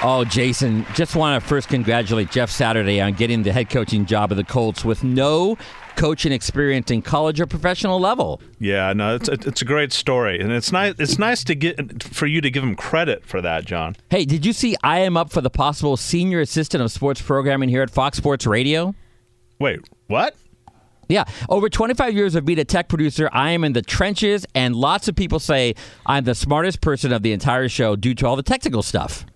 [0.00, 4.30] Oh, Jason, just want to first congratulate Jeff Saturday on getting the head coaching job
[4.30, 5.58] of the Colts with no
[5.96, 8.40] coaching experience in college or professional level.
[8.60, 10.94] Yeah, no, it's it's a great story, and it's nice.
[11.00, 13.96] It's nice to get for you to give him credit for that, John.
[14.08, 17.68] Hey, did you see I am up for the possible senior assistant of sports programming
[17.68, 18.94] here at Fox Sports Radio?
[19.58, 20.36] Wait, what?
[21.08, 24.76] Yeah, over 25 years of being a tech producer, I am in the trenches, and
[24.76, 25.74] lots of people say
[26.06, 29.26] I'm the smartest person of the entire show due to all the technical stuff.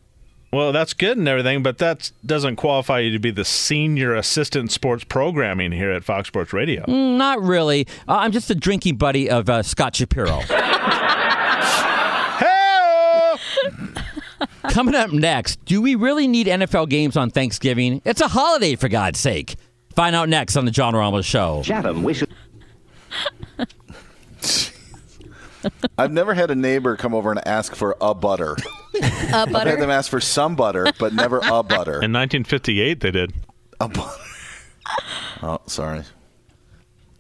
[0.53, 4.71] Well, that's good and everything, but that doesn't qualify you to be the senior assistant
[4.71, 6.85] sports programming here at Fox Sports Radio.
[6.85, 7.87] Mm, not really.
[8.07, 10.41] Uh, I'm just a drinking buddy of uh, Scott Shapiro.
[14.71, 18.03] Coming up next, do we really need NFL games on Thanksgiving?
[18.05, 19.57] It's a holiday, for God's sake.
[19.95, 21.63] Find out next on the John Ramos Show.
[21.65, 22.33] Chatham, we should.
[25.99, 28.57] I've never had a neighbor come over and ask for a butter.
[29.03, 32.03] A I've had them ask for some butter, but never a butter.
[32.03, 33.33] In 1958, they did.
[33.81, 34.11] A butter.
[35.45, 36.03] Oh, sorry.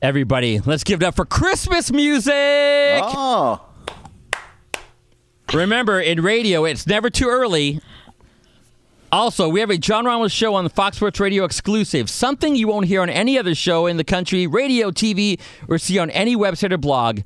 [0.00, 2.32] Everybody, let's give it up for Christmas music.
[2.34, 3.62] Oh.
[5.52, 7.80] Remember, in radio, it's never too early.
[9.10, 12.66] Also, we have a John Ramos show on the Fox Sports Radio exclusive, something you
[12.68, 15.38] won't hear on any other show in the country, radio, TV,
[15.68, 17.20] or see on any website or blog.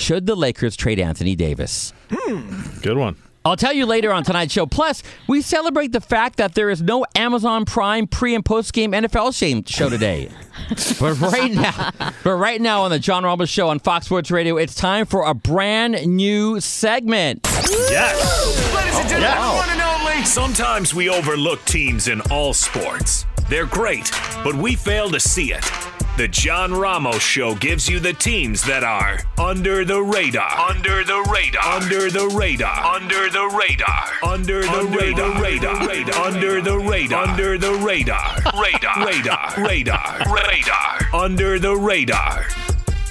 [0.00, 1.92] Should the Lakers trade Anthony Davis?
[2.10, 2.80] Hmm.
[2.80, 3.16] Good one.
[3.44, 4.64] I'll tell you later on tonight's show.
[4.66, 8.92] Plus, we celebrate the fact that there is no Amazon Prime pre and post game
[8.92, 10.30] NFL shame- show today.
[11.00, 11.90] but right now,
[12.24, 15.26] but right now on the John Ramos show on Fox Sports Radio, it's time for
[15.26, 17.40] a brand new segment.
[17.44, 18.74] Yes.
[18.74, 20.24] Ladies and gentlemen, one and only.
[20.24, 23.26] Sometimes we overlook teams in all sports.
[23.50, 24.12] They're great,
[24.44, 25.68] but we fail to see it.
[26.16, 30.56] The John Ramos Show gives you the teams that are under the radar.
[30.70, 31.64] Under the radar.
[31.64, 32.94] Under the radar.
[32.94, 34.22] Under the radar.
[34.22, 35.34] Under the radar.
[35.42, 36.26] Under the radar.
[36.26, 37.26] Under the radar.
[37.26, 38.36] Under the radar.
[38.54, 39.04] Radar.
[39.04, 39.54] Radar.
[39.58, 40.32] Radar.
[40.32, 41.08] Radar.
[41.12, 42.46] Under the radar.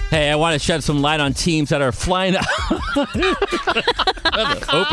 [0.09, 2.35] Hey, I want to shed some light on teams that are flying.
[2.35, 2.43] Open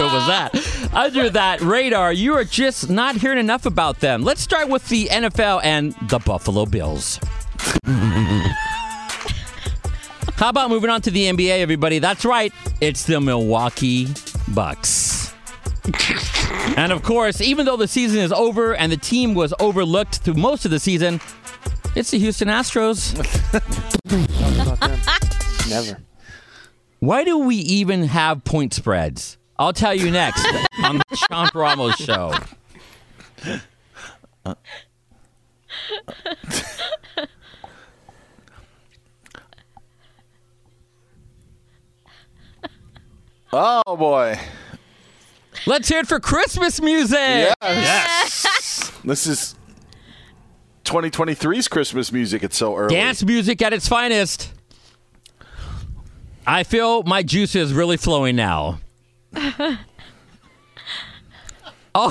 [0.05, 0.91] was that?
[0.93, 4.23] Under that radar, you are just not hearing enough about them.
[4.25, 7.19] Let's start with the NFL and the Buffalo Bills.
[10.37, 11.99] How about moving on to the NBA, everybody?
[11.99, 12.53] That's right,
[12.83, 14.09] it's the Milwaukee
[14.49, 15.33] Bucks.
[16.77, 20.35] and of course, even though the season is over and the team was overlooked through
[20.35, 21.23] most of the season,
[21.97, 23.14] it's the Houston Astros.
[25.70, 25.99] Never.
[27.01, 29.38] Why do we even have point spreads?
[29.59, 30.47] I'll tell you next
[30.84, 32.34] on the Sean Ramos show.
[43.53, 44.38] Oh boy.
[45.66, 47.55] Let's hear it for Christmas music.
[47.62, 48.92] Yes.
[49.03, 49.55] This is
[50.87, 52.43] 2023's Christmas music.
[52.43, 52.95] It's so early.
[52.95, 54.53] Dance music at its finest.
[56.47, 58.78] I feel my juice is really flowing now.
[61.99, 62.11] Oh,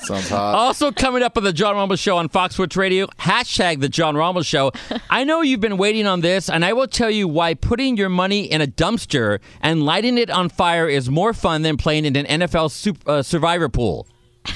[0.00, 0.56] Sounds hot.
[0.56, 4.16] also coming up on the John Ramos Show on Fox Sports Radio, hashtag the John
[4.16, 4.72] Ramos Show.
[5.08, 8.08] I know you've been waiting on this, and I will tell you why putting your
[8.08, 12.16] money in a dumpster and lighting it on fire is more fun than playing in
[12.16, 14.08] an NFL sup- uh, survivor pool.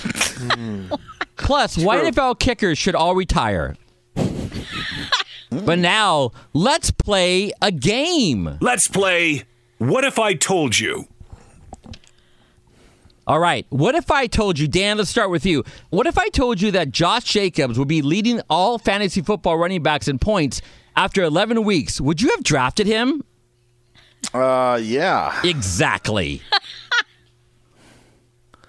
[1.37, 3.77] Plus, why NFL kickers should all retire.
[5.51, 8.59] but now, let's play a game.
[8.61, 9.45] Let's play
[9.79, 11.07] What If I Told You?
[13.27, 13.65] All right.
[13.71, 15.65] What if I told you, Dan, let's start with you.
[15.91, 19.83] What if I told you that Josh Jacobs would be leading all fantasy football running
[19.83, 20.61] backs in points
[20.97, 22.01] after 11 weeks?
[22.01, 23.23] Would you have drafted him?
[24.35, 25.41] Uh, yeah.
[25.45, 26.43] Exactly.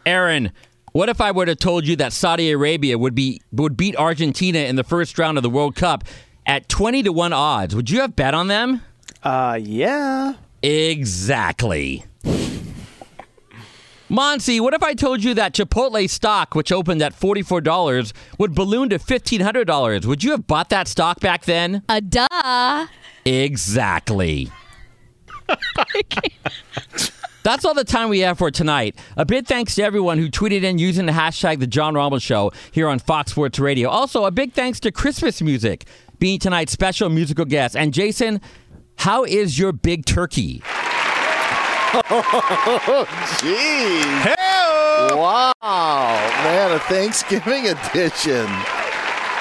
[0.06, 0.52] Aaron,
[0.94, 4.60] what if I would have told you that Saudi Arabia would be would beat Argentina
[4.60, 6.06] in the first round of the World Cup
[6.46, 7.76] at 20 to 1 odds?
[7.76, 8.82] Would you have bet on them?
[9.22, 10.36] Uh, yeah.
[10.62, 12.06] Exactly.
[14.10, 18.90] Monsi, what if I told you that Chipotle stock, which opened at $44, would balloon
[18.90, 20.06] to $1,500?
[20.06, 21.82] Would you have bought that stock back then?
[21.90, 22.88] A duh.
[23.26, 24.52] Exactly.
[27.44, 28.96] That's all the time we have for tonight.
[29.18, 32.52] A big thanks to everyone who tweeted in using the hashtag The John Ramos Show
[32.72, 33.90] here on Fox Sports Radio.
[33.90, 35.86] Also, a big thanks to Christmas Music
[36.20, 37.76] being tonight's special musical guest.
[37.76, 38.40] And Jason,
[38.98, 40.62] how is your big turkey?
[41.96, 43.06] Oh,
[43.40, 44.36] jeez.
[45.16, 48.48] Wow, man, a Thanksgiving edition.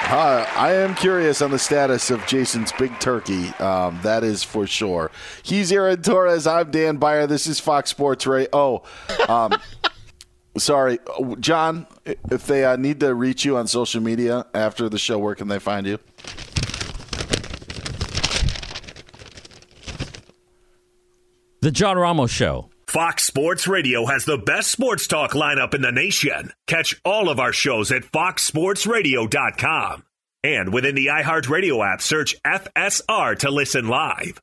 [0.05, 3.47] Uh, I am curious on the status of Jason's big turkey.
[3.59, 5.09] Um, that is for sure.
[5.41, 6.45] He's Aaron Torres.
[6.45, 7.25] I'm Dan Beyer.
[7.25, 8.49] This is Fox Sports Radio.
[8.53, 8.83] Oh,
[9.27, 9.53] um,
[10.57, 10.99] Sorry,
[11.39, 11.87] John.
[12.05, 15.47] If they uh, need to reach you on social media after the show, where can
[15.47, 15.97] they find you?
[21.61, 22.69] The John Ramos Show.
[22.93, 26.53] Fox Sports Radio has the best sports talk lineup in the nation.
[26.67, 30.03] Catch all of our shows at foxsportsradio.com.
[30.43, 34.39] And within the iHeartRadio app, search FSR to listen live.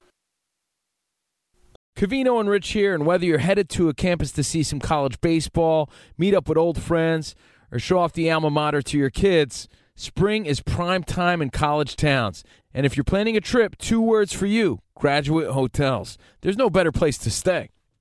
[1.97, 5.21] Covino and Rich here, and whether you're headed to a campus to see some college
[5.21, 5.89] baseball,
[6.19, 7.37] meet up with old friends,
[7.71, 11.95] or show off the alma mater to your kids, spring is prime time in college
[11.95, 12.43] towns.
[12.75, 16.19] And if you're planning a trip, two words for you graduate hotels.
[16.41, 17.71] There's no better place to stay.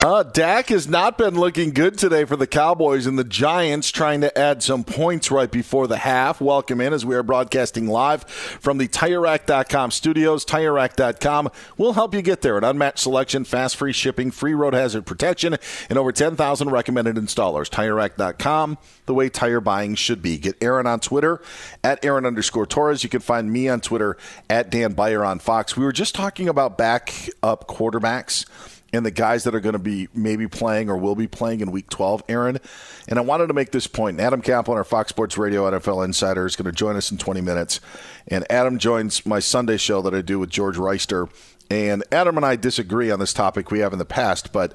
[0.00, 4.20] Uh, Dak has not been looking good today for the Cowboys and the Giants trying
[4.20, 6.40] to add some points right before the half.
[6.40, 10.44] Welcome in as we are broadcasting live from the TireRack.com studios.
[10.44, 12.56] TireRack.com will help you get there.
[12.56, 15.56] An unmatched selection, fast free shipping, free road hazard protection,
[15.90, 17.68] and over 10,000 recommended installers.
[17.68, 20.38] TireRack.com, the way tire buying should be.
[20.38, 21.42] Get Aaron on Twitter
[21.82, 23.02] at Aaron underscore Torres.
[23.02, 24.16] You can find me on Twitter
[24.48, 25.76] at Dan Beyer on Fox.
[25.76, 28.46] We were just talking about backup quarterbacks
[28.92, 31.70] and the guys that are going to be maybe playing or will be playing in
[31.70, 32.58] week 12, Aaron.
[33.06, 34.18] And I wanted to make this point.
[34.20, 37.40] Adam Caplan, our Fox Sports Radio NFL insider, is going to join us in 20
[37.40, 37.80] minutes.
[38.26, 41.30] And Adam joins my Sunday show that I do with George Reister.
[41.70, 44.72] And Adam and I disagree on this topic we have in the past, but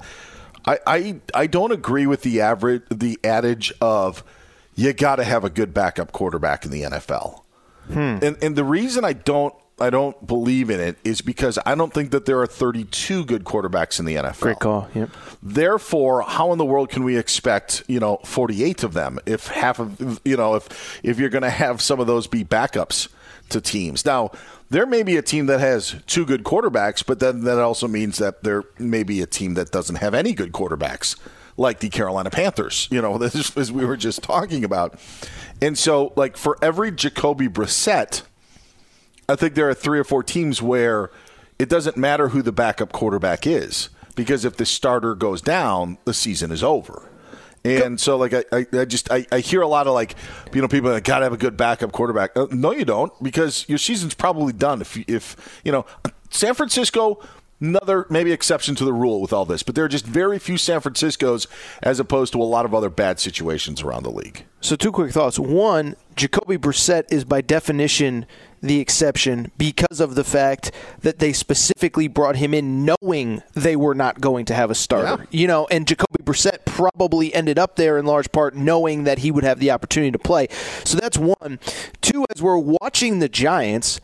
[0.64, 4.22] I, I, I don't agree with the average the adage of
[4.74, 7.42] you got to have a good backup quarterback in the NFL.
[7.88, 8.18] Hmm.
[8.22, 11.92] And, and the reason I don't I don't believe in it is because I don't
[11.92, 14.40] think that there are 32 good quarterbacks in the NFL.
[14.40, 14.88] Great call.
[14.94, 15.10] Yep.
[15.42, 19.80] Therefore, how in the world can we expect, you know, 48 of them if half
[19.80, 23.08] of, you know, if if you're going to have some of those be backups
[23.48, 24.04] to teams.
[24.04, 24.30] Now,
[24.70, 28.18] there may be a team that has two good quarterbacks, but then that also means
[28.18, 31.16] that there may be a team that doesn't have any good quarterbacks,
[31.56, 34.98] like the Carolina Panthers, you know, this is, as we were just talking about.
[35.60, 38.22] And so, like, for every Jacoby Brissett,
[39.28, 41.10] I think there are three or four teams where
[41.58, 46.14] it doesn't matter who the backup quarterback is because if the starter goes down, the
[46.14, 47.08] season is over.
[47.64, 50.16] And so, like, I, I, just I, I hear a lot of like,
[50.52, 52.36] you know, people that gotta have a good backup quarterback.
[52.36, 54.82] Uh, no, you don't, because your season's probably done.
[54.82, 55.86] If if you know,
[56.28, 57.22] San Francisco,
[57.60, 60.58] another maybe exception to the rule with all this, but there are just very few
[60.58, 61.46] San Franciscos
[61.82, 64.44] as opposed to a lot of other bad situations around the league.
[64.60, 65.38] So, two quick thoughts.
[65.38, 68.26] One, Jacoby Brissett is by definition
[68.64, 73.94] the exception because of the fact that they specifically brought him in knowing they were
[73.94, 75.26] not going to have a starter.
[75.30, 79.30] You know, and Jacoby Brissett probably ended up there in large part knowing that he
[79.30, 80.48] would have the opportunity to play.
[80.84, 81.58] So that's one.
[82.00, 84.00] Two, as we're watching the Giants,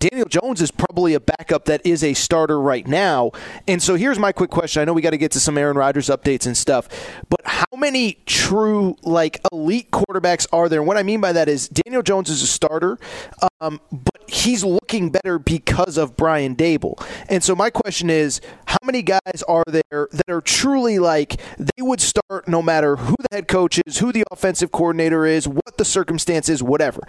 [0.00, 3.32] Daniel Jones is probably a backup that is a starter right now.
[3.68, 4.80] And so here's my quick question.
[4.80, 6.88] I know we got to get to some Aaron Rodgers updates and stuff,
[7.28, 10.80] but how many true like elite quarterbacks are there?
[10.80, 12.98] And what I mean by that is Daniel Jones is a starter,
[13.42, 17.02] uh, um, but he's looking better because of Brian Daboll.
[17.28, 21.82] And so my question is, how many guys are there that are truly like they
[21.82, 25.76] would start no matter who the head coach is, who the offensive coordinator is, what
[25.76, 27.00] the circumstance is, whatever.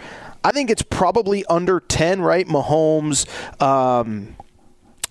[0.44, 2.46] I think it's probably under 10, right?
[2.46, 3.26] Mahomes,
[3.62, 4.36] um,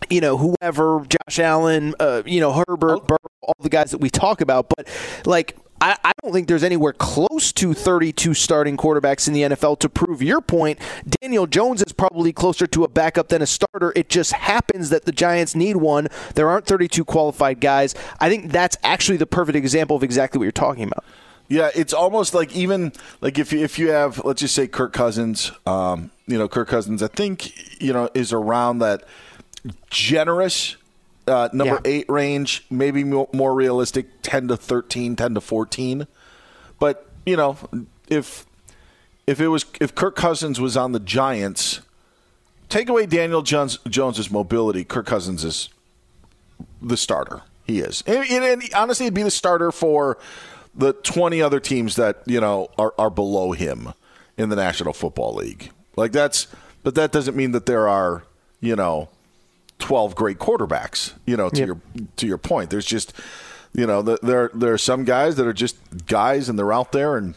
[0.10, 4.10] you know, whoever, Josh Allen, uh, you know, Herbert, Burrow, all the guys that we
[4.10, 4.68] talk about.
[4.76, 4.88] But,
[5.26, 9.80] like, I, I don't think there's anywhere close to 32 starting quarterbacks in the NFL
[9.80, 10.78] to prove your point.
[11.22, 13.92] Daniel Jones is probably closer to a backup than a starter.
[13.96, 16.08] It just happens that the Giants need one.
[16.36, 17.96] There aren't 32 qualified guys.
[18.20, 21.04] I think that's actually the perfect example of exactly what you're talking about.
[21.48, 24.94] Yeah, it's almost like even like if you, if you have let's just say Kirk
[24.94, 29.04] Cousins, um, you know Kirk Cousins, I think you know is around that
[29.90, 30.78] generous
[31.28, 31.92] uh, number Yeah.
[31.92, 36.08] eight range, maybe more, realistic, ten to 13, 10 to fourteen.
[36.80, 37.58] But you know
[38.10, 38.46] if
[39.28, 41.82] if it was if Kirk Cousins was on the Giants,
[42.70, 45.70] take away Daniel Jones Jones's mobility, Kirk Cousins is
[46.82, 47.42] the starter.
[47.64, 50.18] He is, and, and, and honestly, he'd be the starter for
[50.74, 53.94] the twenty other teams that you know are, are below him
[54.38, 55.72] in the National Football League.
[55.96, 56.48] Like that's,
[56.84, 58.24] but that doesn't mean that there are
[58.60, 59.10] you know
[59.82, 61.14] twelve great quarterbacks.
[61.26, 61.68] You know, to Yep.
[61.68, 61.78] your
[62.18, 63.12] to your point, there's just
[63.74, 65.76] you know the, there there are some guys that are just
[66.08, 67.36] guys and they're out there and.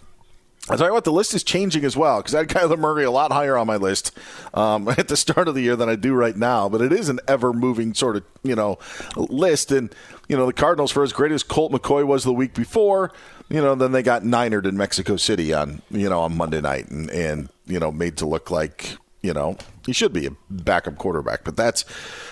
[0.66, 3.04] I tell you what, the list is changing as well because I had Kyler Murray
[3.04, 4.12] a lot higher on my list
[4.54, 6.70] um, at the start of the year than I do right now.
[6.70, 8.78] But it is an ever-moving sort of you know
[9.14, 9.94] list, and
[10.26, 13.12] you know the Cardinals, for as great as Colt McCoy was the week before,
[13.50, 16.88] you know then they got ninered in Mexico City on you know on Monday night,
[16.88, 20.96] and and you know made to look like you know he should be a backup
[20.96, 21.44] quarterback.
[21.44, 21.84] But that's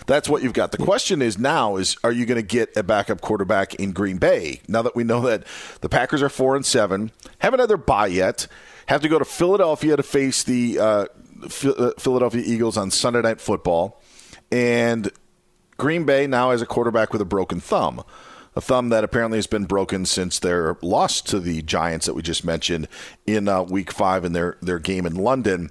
[0.06, 0.72] that's what you've got.
[0.72, 4.18] The question is now is are you going to get a backup quarterback in Green
[4.18, 5.44] Bay now that we know that
[5.80, 8.46] the Packers are four and seven, haven't had their bye yet,
[8.86, 11.06] have to go to Philadelphia to face the uh,
[11.44, 14.00] uh, Philadelphia Eagles on Sunday Night Football,
[14.50, 15.10] and
[15.76, 18.02] Green Bay now has a quarterback with a broken thumb.
[18.54, 22.20] A thumb that apparently has been broken since their loss to the Giants that we
[22.20, 22.86] just mentioned
[23.26, 25.70] in uh, Week Five in their their game in London.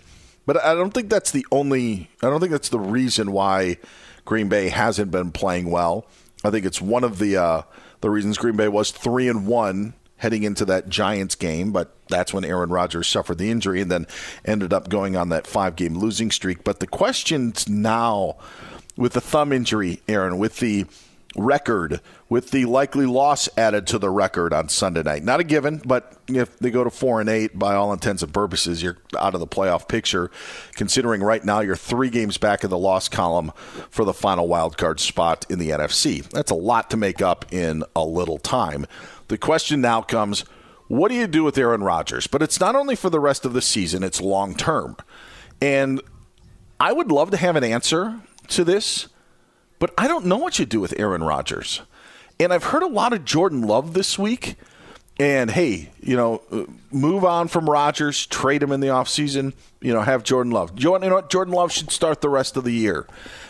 [0.51, 2.09] But I don't think that's the only.
[2.21, 3.77] I don't think that's the reason why
[4.25, 6.05] Green Bay hasn't been playing well.
[6.43, 7.61] I think it's one of the uh,
[8.01, 12.33] the reasons Green Bay was three and one heading into that Giants game, but that's
[12.33, 14.07] when Aaron Rodgers suffered the injury and then
[14.43, 16.65] ended up going on that five game losing streak.
[16.65, 18.35] But the questions now
[18.97, 20.85] with the thumb injury, Aaron, with the
[21.35, 25.23] record, with the likely loss added to the record on Sunday night.
[25.23, 28.33] Not a given, but if they go to four and eight, by all intents and
[28.33, 30.29] purposes, you're out of the playoff picture.
[30.75, 33.51] Considering right now you're three games back in the loss column
[33.89, 36.27] for the final wild card spot in the NFC.
[36.29, 38.85] That's a lot to make up in a little time.
[39.29, 40.43] The question now comes.
[40.87, 42.27] What do you do with Aaron Rodgers?
[42.27, 44.97] But it's not only for the rest of the season, it's long term.
[45.61, 46.01] And
[46.81, 48.19] I would love to have an answer
[48.49, 49.07] to this,
[49.81, 51.81] but I don't know what you do with Aaron Rodgers.
[52.39, 54.55] And I've heard a lot of Jordan Love this week.
[55.19, 59.91] And hey, you know, uh, move on from Rodgers, trade him in the offseason, you
[59.91, 60.73] know, have Jordan Love.
[60.75, 61.31] You know what?
[61.31, 63.07] Jordan Love should start the rest of the year.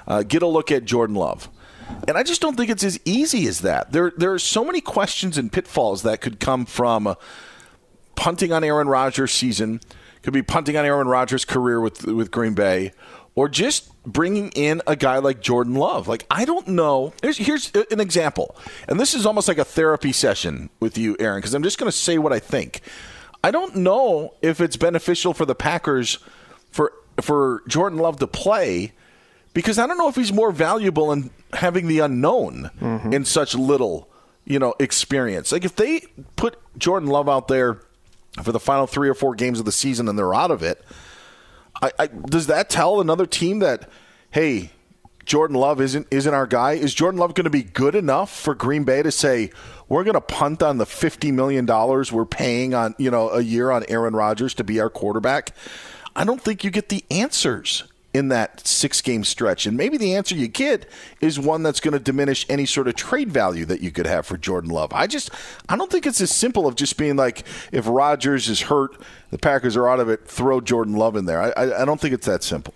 [0.07, 1.49] Uh, get a look at Jordan Love.
[2.07, 3.91] And I just don't think it's as easy as that.
[3.91, 7.13] There, there are so many questions and pitfalls that could come from
[8.15, 9.81] punting on Aaron Rodgers' season,
[10.23, 12.93] could be punting on Aaron Rodgers' career with with Green Bay,
[13.35, 16.07] or just bringing in a guy like Jordan Love.
[16.07, 17.13] Like I don't know.
[17.21, 18.55] Here's, here's an example,
[18.87, 21.91] and this is almost like a therapy session with you, Aaron, because I'm just going
[21.91, 22.81] to say what I think.
[23.43, 26.19] I don't know if it's beneficial for the Packers
[26.71, 28.91] for for Jordan Love to play
[29.53, 33.13] because I don't know if he's more valuable in having the unknown Mm-hmm.
[33.13, 34.09] in such little,
[34.45, 35.51] you know, experience.
[35.51, 36.01] Like if they
[36.35, 37.81] put Jordan Love out there
[38.43, 40.81] for the final three or four games of the season and they're out of it,
[41.81, 43.89] I, I, does that tell another team that,
[44.29, 44.71] hey,
[45.25, 46.73] Jordan Love isn't isn't our guy?
[46.73, 49.51] Is Jordan Love going to be good enough for Green Bay to say
[49.87, 53.41] we're going to punt on the fifty million dollars we're paying on you know a
[53.41, 55.55] year on Aaron Rodgers to be our quarterback?
[56.15, 59.65] I don't think you get the answers in that six game stretch.
[59.65, 60.89] And maybe the answer you get
[61.21, 64.25] is one that's going to diminish any sort of trade value that you could have
[64.25, 64.91] for Jordan Love.
[64.93, 65.29] I just,
[65.69, 68.97] I don't think it's as simple of just being like, if Rodgers is hurt,
[69.29, 71.41] the Packers are out of it, throw Jordan Love in there.
[71.41, 72.73] I, I, I don't think it's that simple.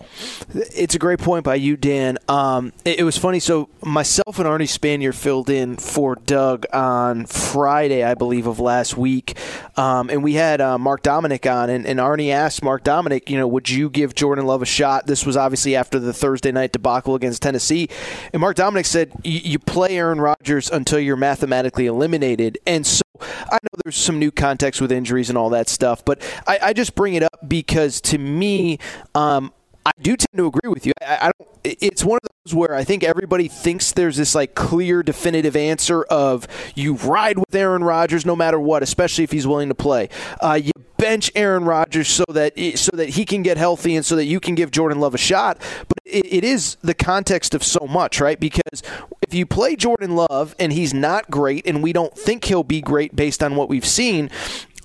[0.53, 2.17] It's a great point by you, Dan.
[2.29, 3.41] Um, it, it was funny.
[3.41, 8.95] So myself and Arnie Spanier filled in for Doug on Friday, I believe, of last
[8.95, 9.37] week,
[9.75, 13.37] um, and we had uh, Mark Dominik on, and, and Arnie asked Mark Dominik, you
[13.37, 15.07] know, would you give Jordan Love a shot?
[15.07, 17.89] This was obviously after the Thursday night debacle against Tennessee,
[18.33, 23.01] and Mark Dominik said, "You play Aaron Rodgers until you're mathematically eliminated," and so.
[23.19, 26.73] I know there's some new context with injuries and all that stuff, but I, I
[26.73, 28.77] just bring it up because to me,
[29.13, 29.53] um,
[29.85, 30.93] I do tend to agree with you.
[31.01, 31.49] I, I don't.
[31.63, 36.03] It's one of those where I think everybody thinks there's this like clear, definitive answer
[36.03, 40.09] of you ride with Aaron Rodgers no matter what, especially if he's willing to play.
[40.41, 44.15] Uh, you bench Aaron Rodgers so that so that he can get healthy and so
[44.15, 45.59] that you can give Jordan Love a shot.
[45.87, 48.39] But it, it is the context of so much, right?
[48.39, 48.81] Because
[49.21, 52.81] if you play Jordan Love and he's not great, and we don't think he'll be
[52.81, 54.29] great based on what we've seen,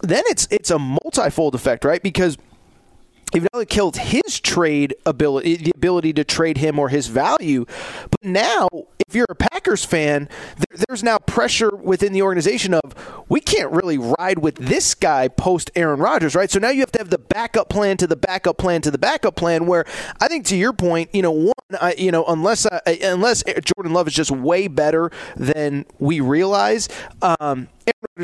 [0.03, 2.03] then it's it's a multifold effect, right?
[2.03, 2.37] Because
[3.33, 7.65] You've not only killed his trade ability, the ability to trade him or his value,
[8.11, 8.69] but now
[9.11, 13.71] if you're a Packers fan, there, there's now pressure within the organization of we can't
[13.73, 16.51] really ride with this guy post Aaron Rodgers, right?
[16.51, 18.99] So now you have to have the backup plan to the backup plan to the
[18.99, 19.67] backup plan.
[19.67, 19.85] Where
[20.21, 23.93] I think to your point, you know, one, I, you know, unless I, unless Jordan
[23.93, 26.89] Love is just way better than we realize.
[27.23, 27.69] Um,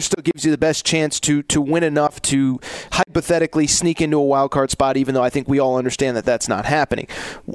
[0.01, 2.61] still gives you the best chance to to win enough to
[2.93, 6.25] hypothetically sneak into a wild card spot, even though I think we all understand that
[6.25, 7.09] that's not happening.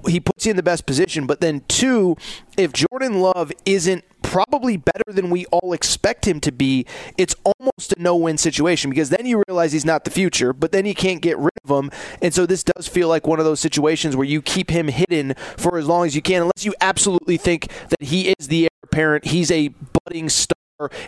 [0.08, 2.18] He puts you in the best position, but then two,
[2.58, 6.86] if Jordan Love isn't probably better than we all expect him to be,
[7.18, 10.86] it's almost a no-win situation because then you realize he's not the future, but then
[10.86, 13.60] you can't get rid of him, and so this does feel like one of those
[13.60, 17.36] situations where you keep him hidden for as long as you can, unless you absolutely
[17.36, 19.68] think that he is the heir apparent, he's a
[20.06, 20.56] budding star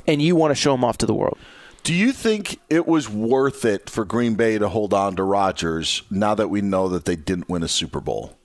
[0.06, 1.38] and you want to show him off to the world.
[1.84, 6.04] Do you think it was worth it for Green Bay to hold on to Rodgers
[6.10, 8.38] now that we know that they didn't win a Super Bowl?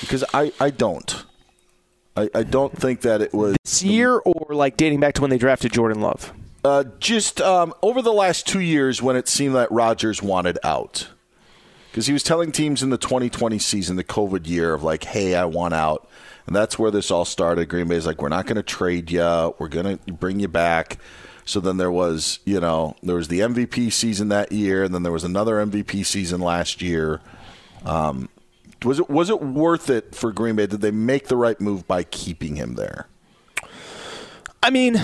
[0.00, 1.24] Because I, I don't.
[2.16, 5.30] I, I don't think that it was this year or like dating back to when
[5.30, 6.32] they drafted Jordan Love.
[6.64, 11.08] Uh, just um, over the last two years when it seemed that Rodgers wanted out.
[11.90, 15.34] Because he was telling teams in the 2020 season, the COVID year, of like, hey,
[15.34, 16.08] I want out.
[16.46, 17.68] And that's where this all started.
[17.68, 19.54] Green Bay's like, we're not going to trade you.
[19.58, 20.98] We're going to bring you back.
[21.44, 25.04] So then there was, you know, there was the MVP season that year, and then
[25.04, 27.20] there was another MVP season last year.
[27.84, 28.28] Um,
[28.84, 30.66] was it was it worth it for Green Bay?
[30.66, 33.06] Did they make the right move by keeping him there?
[34.62, 35.00] I mean,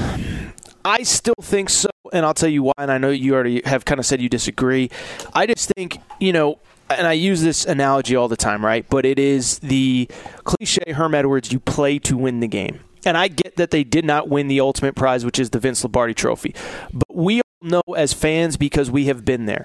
[0.85, 2.73] I still think so, and I'll tell you why.
[2.79, 4.91] And I know you already have kind of said you disagree.
[5.33, 6.59] I just think, you know,
[6.91, 8.85] and I use this analogy all the time, right?
[8.89, 10.09] But it is the
[10.45, 12.81] cliche Herm Edwards, you play to win the game.
[13.05, 15.83] And I get that they did not win the ultimate prize, which is the Vince
[15.83, 16.55] Lombardi trophy.
[16.93, 19.65] But we all know as fans because we have been there.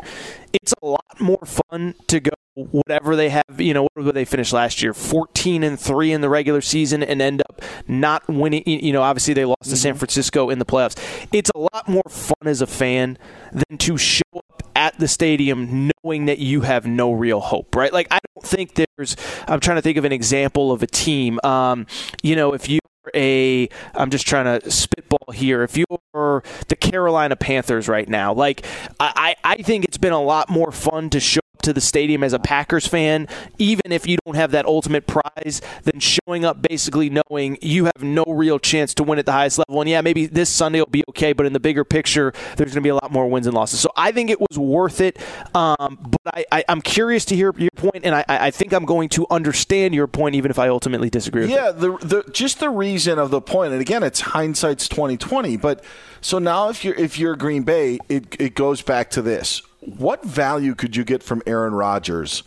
[0.53, 4.25] It's a lot more fun to go whatever they have, you know, what did they
[4.25, 4.93] finish last year?
[4.93, 9.33] 14 and 3 in the regular season and end up not winning, you know, obviously
[9.33, 10.97] they lost to San Francisco in the playoffs.
[11.31, 13.17] It's a lot more fun as a fan
[13.51, 17.93] than to show up at the stadium knowing that you have no real hope, right?
[17.93, 19.15] Like I don't think there's
[19.47, 21.39] I'm trying to think of an example of a team.
[21.43, 21.85] Um,
[22.23, 22.79] you know, if you
[23.15, 25.63] a I'm just trying to spitball here.
[25.63, 28.65] If you're the Carolina Panthers right now, like
[28.99, 32.33] I, I think it's been a lot more fun to show to the stadium as
[32.33, 37.09] a Packers fan, even if you don't have that ultimate prize, than showing up basically
[37.09, 39.81] knowing you have no real chance to win at the highest level.
[39.81, 42.81] And yeah, maybe this Sunday will be okay, but in the bigger picture, there's going
[42.81, 43.79] to be a lot more wins and losses.
[43.79, 45.19] So I think it was worth it.
[45.53, 49.09] Um, but I, I'm curious to hear your point, and I, I think I'm going
[49.09, 52.69] to understand your point, even if I ultimately disagree with yeah, the the just the
[52.69, 55.57] reason of the point, and again, it's hindsight's twenty twenty.
[55.57, 55.83] But
[56.21, 59.61] so now, if you're if you're Green Bay, it it goes back to this:
[59.97, 62.43] what value could you get from Aaron Rodgers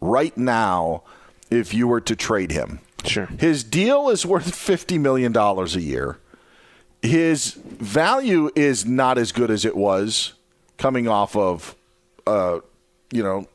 [0.00, 1.02] right now
[1.50, 2.80] if you were to trade him.
[3.04, 3.26] Sure.
[3.38, 6.18] His deal is worth $50 million a year.
[7.00, 10.34] His value is not as good as it was
[10.78, 11.76] coming off of,
[12.26, 12.58] uh,
[13.12, 13.46] you know,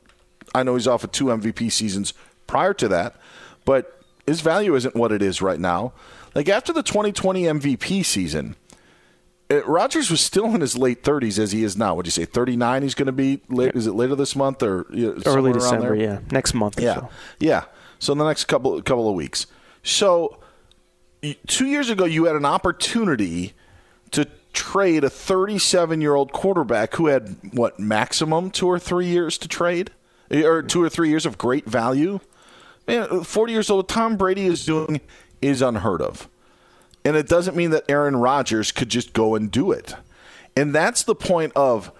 [0.56, 2.14] I know he's off of two MVP seasons
[2.48, 3.16] prior to that,
[3.66, 5.94] but his value isn't what it is right now.
[6.36, 8.56] Like after the 2020 MVP season,
[9.50, 11.94] Rodgers was still in his late 30s as he is now.
[11.96, 12.82] Would you say 39?
[12.82, 13.76] He's going to be late.
[13.76, 16.20] Is it later this month or you know, Early December, yeah.
[16.32, 16.80] Next month.
[16.80, 17.10] or Yeah, so.
[17.39, 17.64] yeah.
[18.00, 19.46] So in the next couple couple of weeks.
[19.84, 20.39] So
[21.48, 23.54] two years ago, you had an opportunity
[24.12, 29.38] to trade a 37 year old quarterback who had what maximum two or three years
[29.39, 29.91] to trade,
[30.32, 32.20] Eh, or two or three years of great value.
[32.88, 35.00] Man, 40 years old, Tom Brady is doing
[35.41, 36.28] is unheard of.
[37.06, 39.95] And it doesn't mean that Aaron Rodgers could just go and do it.
[40.56, 41.91] And that's the point of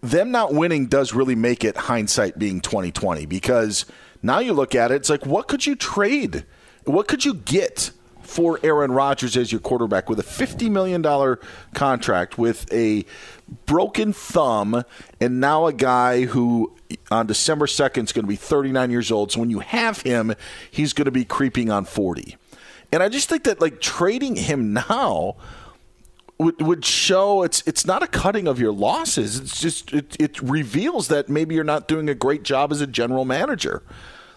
[0.00, 3.86] them not winning does really make it hindsight being 2020 because
[4.22, 6.44] now you look at it, it's like, what could you trade?
[6.84, 7.90] What could you get
[8.22, 11.36] for Aaron Rodgers as your quarterback with a $50 million
[11.74, 13.04] contract with a
[13.66, 14.84] broken thumb
[15.20, 16.72] and now a guy who
[17.10, 19.32] on December 2nd is going to be 39 years old.
[19.32, 20.34] So when you have him,
[20.70, 22.36] he's going to be creeping on 40.
[22.92, 25.36] And I just think that like trading him now
[26.38, 29.38] would, would show it's it's not a cutting of your losses.
[29.38, 32.86] It's just it, it reveals that maybe you're not doing a great job as a
[32.86, 33.82] general manager.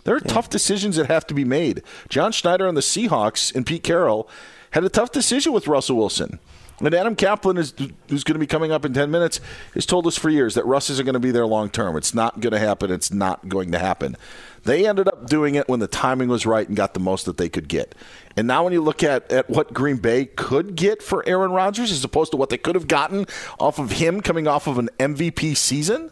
[0.05, 1.83] There are tough decisions that have to be made.
[2.07, 4.29] John Schneider and the Seahawks and Pete Carroll
[4.71, 6.39] had a tough decision with Russell Wilson.
[6.79, 7.73] And Adam Caplan, is,
[8.07, 9.41] who's going to be coming up in 10 minutes,
[9.73, 11.97] has told us for years that Russ isn't going to be there long term.
[11.97, 12.89] It's not going to happen.
[12.89, 14.15] It's not going to happen.
[14.63, 17.37] They ended up doing it when the timing was right and got the most that
[17.37, 17.95] they could get.
[18.35, 21.91] And now, when you look at, at what Green Bay could get for Aaron Rodgers
[21.91, 23.25] as opposed to what they could have gotten
[23.59, 26.11] off of him coming off of an MVP season,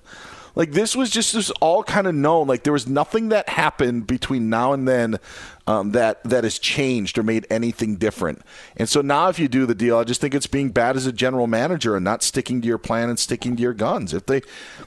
[0.58, 2.48] like this was just this all kind of known.
[2.48, 5.20] Like there was nothing that happened between now and then
[5.68, 8.42] um, that that has changed or made anything different.
[8.76, 11.06] And so now, if you do the deal, I just think it's being bad as
[11.06, 14.16] a general manager and not sticking to your plan and sticking to your guns.
[14.16, 14.42] If they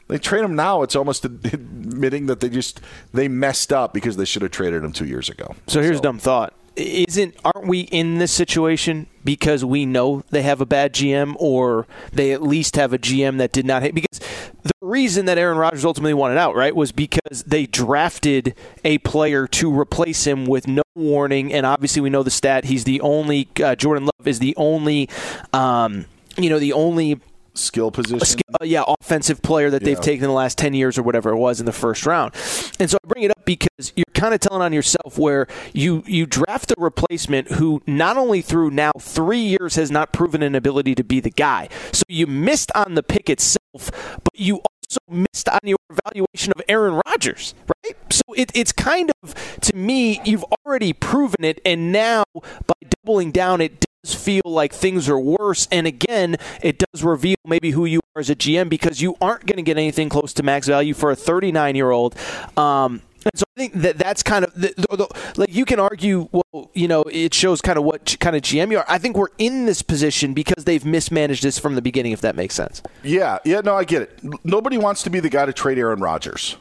[0.08, 2.80] they trade him now, it's almost admitting that they just
[3.14, 5.54] they messed up because they should have traded him two years ago.
[5.68, 6.52] So here's a dumb thought.
[6.76, 11.86] Isn't aren't we in this situation because we know they have a bad GM or
[12.12, 13.94] they at least have a GM that did not hit?
[13.94, 14.20] Because
[14.62, 18.54] the reason that Aaron Rodgers ultimately wanted out, right, was because they drafted
[18.84, 21.52] a player to replace him with no warning.
[21.52, 22.64] And obviously we know the stat.
[22.64, 25.08] He's the only uh, Jordan Love is the only
[25.52, 26.06] um,
[26.36, 27.20] you know the only
[27.54, 28.20] skill position.
[28.20, 31.30] skill, uh, yeah, offensive player that they've taken in the last 10 years or whatever
[31.30, 32.34] it was in the first round.
[32.78, 36.02] And so I bring it up because you're kind of telling on yourself where you
[36.06, 40.54] you draft a replacement who not only through now 3 years has not proven an
[40.54, 41.68] ability to be the guy.
[41.92, 46.62] So you missed on the pick itself, but you also missed on your evaluation of
[46.68, 47.96] Aaron Rodgers, right?
[48.12, 52.74] So it, it's kind of to me you've already proven it and now by
[53.04, 55.68] doubling down it feel like things are worse.
[55.70, 59.46] And again, it does reveal maybe who you are as a GM because you aren't
[59.46, 62.16] going to get anything close to max value for a 39 year old.
[62.56, 65.78] Um, and so I think that that's kind of the, the, the, like you can
[65.78, 68.84] argue, well, you know, it shows kind of what kind of GM you are.
[68.88, 72.34] I think we're in this position because they've mismanaged this from the beginning, if that
[72.34, 72.82] makes sense.
[73.02, 74.20] Yeah, yeah, no, I get it.
[74.44, 76.56] Nobody wants to be the guy to trade Aaron Rodgers.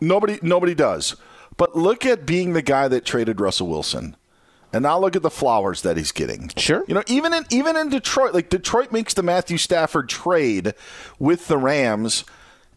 [0.00, 1.16] Nobody, nobody does.
[1.56, 4.16] But look at being the guy that traded Russell Wilson,
[4.74, 6.50] and now look at the flowers that he's getting.
[6.56, 10.74] Sure, you know, even in even in Detroit, like Detroit makes the Matthew Stafford trade
[11.18, 12.24] with the Rams,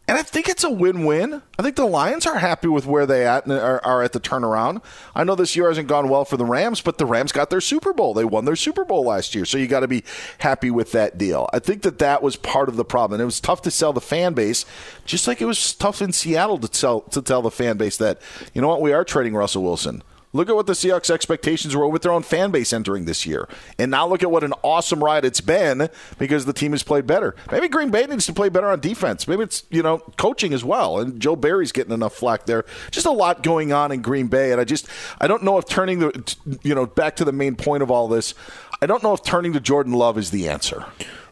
[0.08, 1.42] and I think it's a win-win.
[1.60, 4.82] I think the Lions are happy with where they at are, are at the turnaround.
[5.14, 7.60] I know this year hasn't gone well for the Rams, but the Rams got their
[7.60, 8.14] Super Bowl.
[8.14, 10.06] They won their Super Bowl last year, so you got to be
[10.38, 11.50] happy with that deal.
[11.52, 13.20] I think that that was part of the problem.
[13.20, 14.66] And it was tough to sell the fan base,
[15.06, 18.22] just like it was tough in Seattle to sell to tell the fan base that
[18.54, 20.04] you know what we are trading Russell Wilson.
[20.38, 23.50] Look at what the Seahawks expectations were with their own fan base entering this year.
[23.80, 27.08] And now look at what an awesome ride it's been because the team has played
[27.08, 27.36] better.
[27.52, 29.28] Maybe Green Bay needs to play better on defense.
[29.28, 31.00] Maybe it's, you know, coaching as well.
[31.00, 32.66] And Joe Barry's getting enough flack there.
[32.92, 34.52] Just a lot going on in Green Bay.
[34.52, 34.88] And I just,
[35.20, 38.08] I don't know if turning the, you know, back to the main point of all
[38.08, 38.36] this,
[38.80, 40.86] I don't know if turning to Jordan Love is the answer.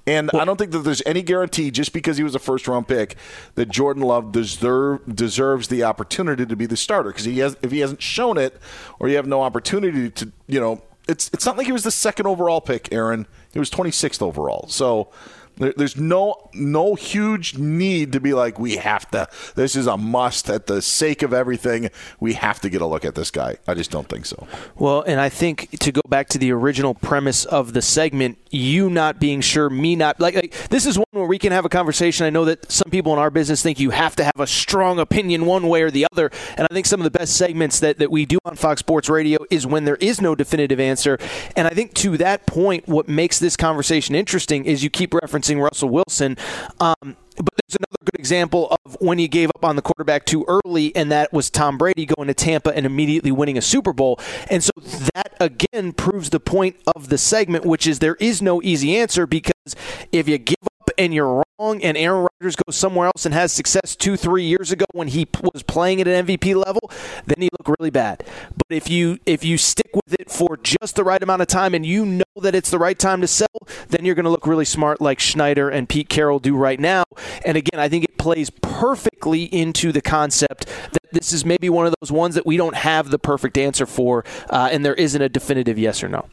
[0.07, 2.87] And I don't think that there's any guarantee just because he was a first round
[2.87, 3.15] pick
[3.55, 7.09] that Jordan Love deserve, deserves the opportunity to be the starter.
[7.09, 8.59] Because he has if he hasn't shown it
[8.99, 11.91] or you have no opportunity to you know it's it's not like he was the
[11.91, 13.27] second overall pick Aaron.
[13.51, 14.67] He was 26th overall.
[14.67, 15.09] So
[15.57, 19.97] there, there's no no huge need to be like we have to this is a
[19.97, 21.89] must at the sake of everything
[22.19, 25.01] we have to get a look at this guy I just don't think so Well,
[25.01, 29.19] and I think to go back to the original premise of the segment, you not
[29.19, 32.25] being sure, me not like, like this is one where we can have a conversation.
[32.25, 34.99] I know that some people in our business think you have to have a strong
[34.99, 37.99] opinion one way or the other, and I think some of the best segments that
[37.99, 41.17] that we do on Fox Sports Radio is when there is no definitive answer.
[41.55, 45.44] And I think to that point, what makes this conversation interesting is you keep referencing
[45.53, 46.37] Russell Wilson.
[46.79, 50.45] Um, but there's another good example of when he gave up on the quarterback too
[50.47, 54.19] early, and that was Tom Brady going to Tampa and immediately winning a Super Bowl.
[54.49, 54.71] And so
[55.13, 59.27] that again proves the point of the segment, which is there is no easy answer
[59.27, 59.75] because
[60.11, 60.55] if you give
[60.97, 64.71] and you're wrong, and Aaron Rodgers goes somewhere else and has success two, three years
[64.71, 66.91] ago when he was playing at an MVP level,
[67.25, 68.23] then you look really bad.
[68.51, 71.73] But if you if you stick with it for just the right amount of time
[71.73, 73.47] and you know that it's the right time to sell,
[73.89, 77.03] then you're going to look really smart, like Schneider and Pete Carroll do right now.
[77.45, 81.85] And again, I think it plays perfectly into the concept that this is maybe one
[81.85, 85.21] of those ones that we don't have the perfect answer for, uh, and there isn't
[85.21, 86.27] a definitive yes or no.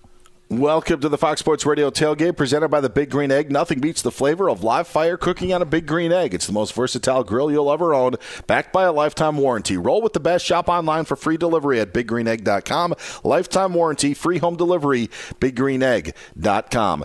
[0.52, 3.50] Welcome to the Fox Sports Radio tailgate presented by the Big Green Egg.
[3.50, 6.34] Nothing beats the flavor of live fire cooking on a Big Green Egg.
[6.34, 9.78] It's the most versatile grill you'll ever own, backed by a lifetime warranty.
[9.78, 10.44] Roll with the best.
[10.44, 12.94] Shop online for free delivery at biggreenegg.com.
[13.24, 15.08] Lifetime warranty, free home delivery,
[15.40, 17.04] biggreenegg.com.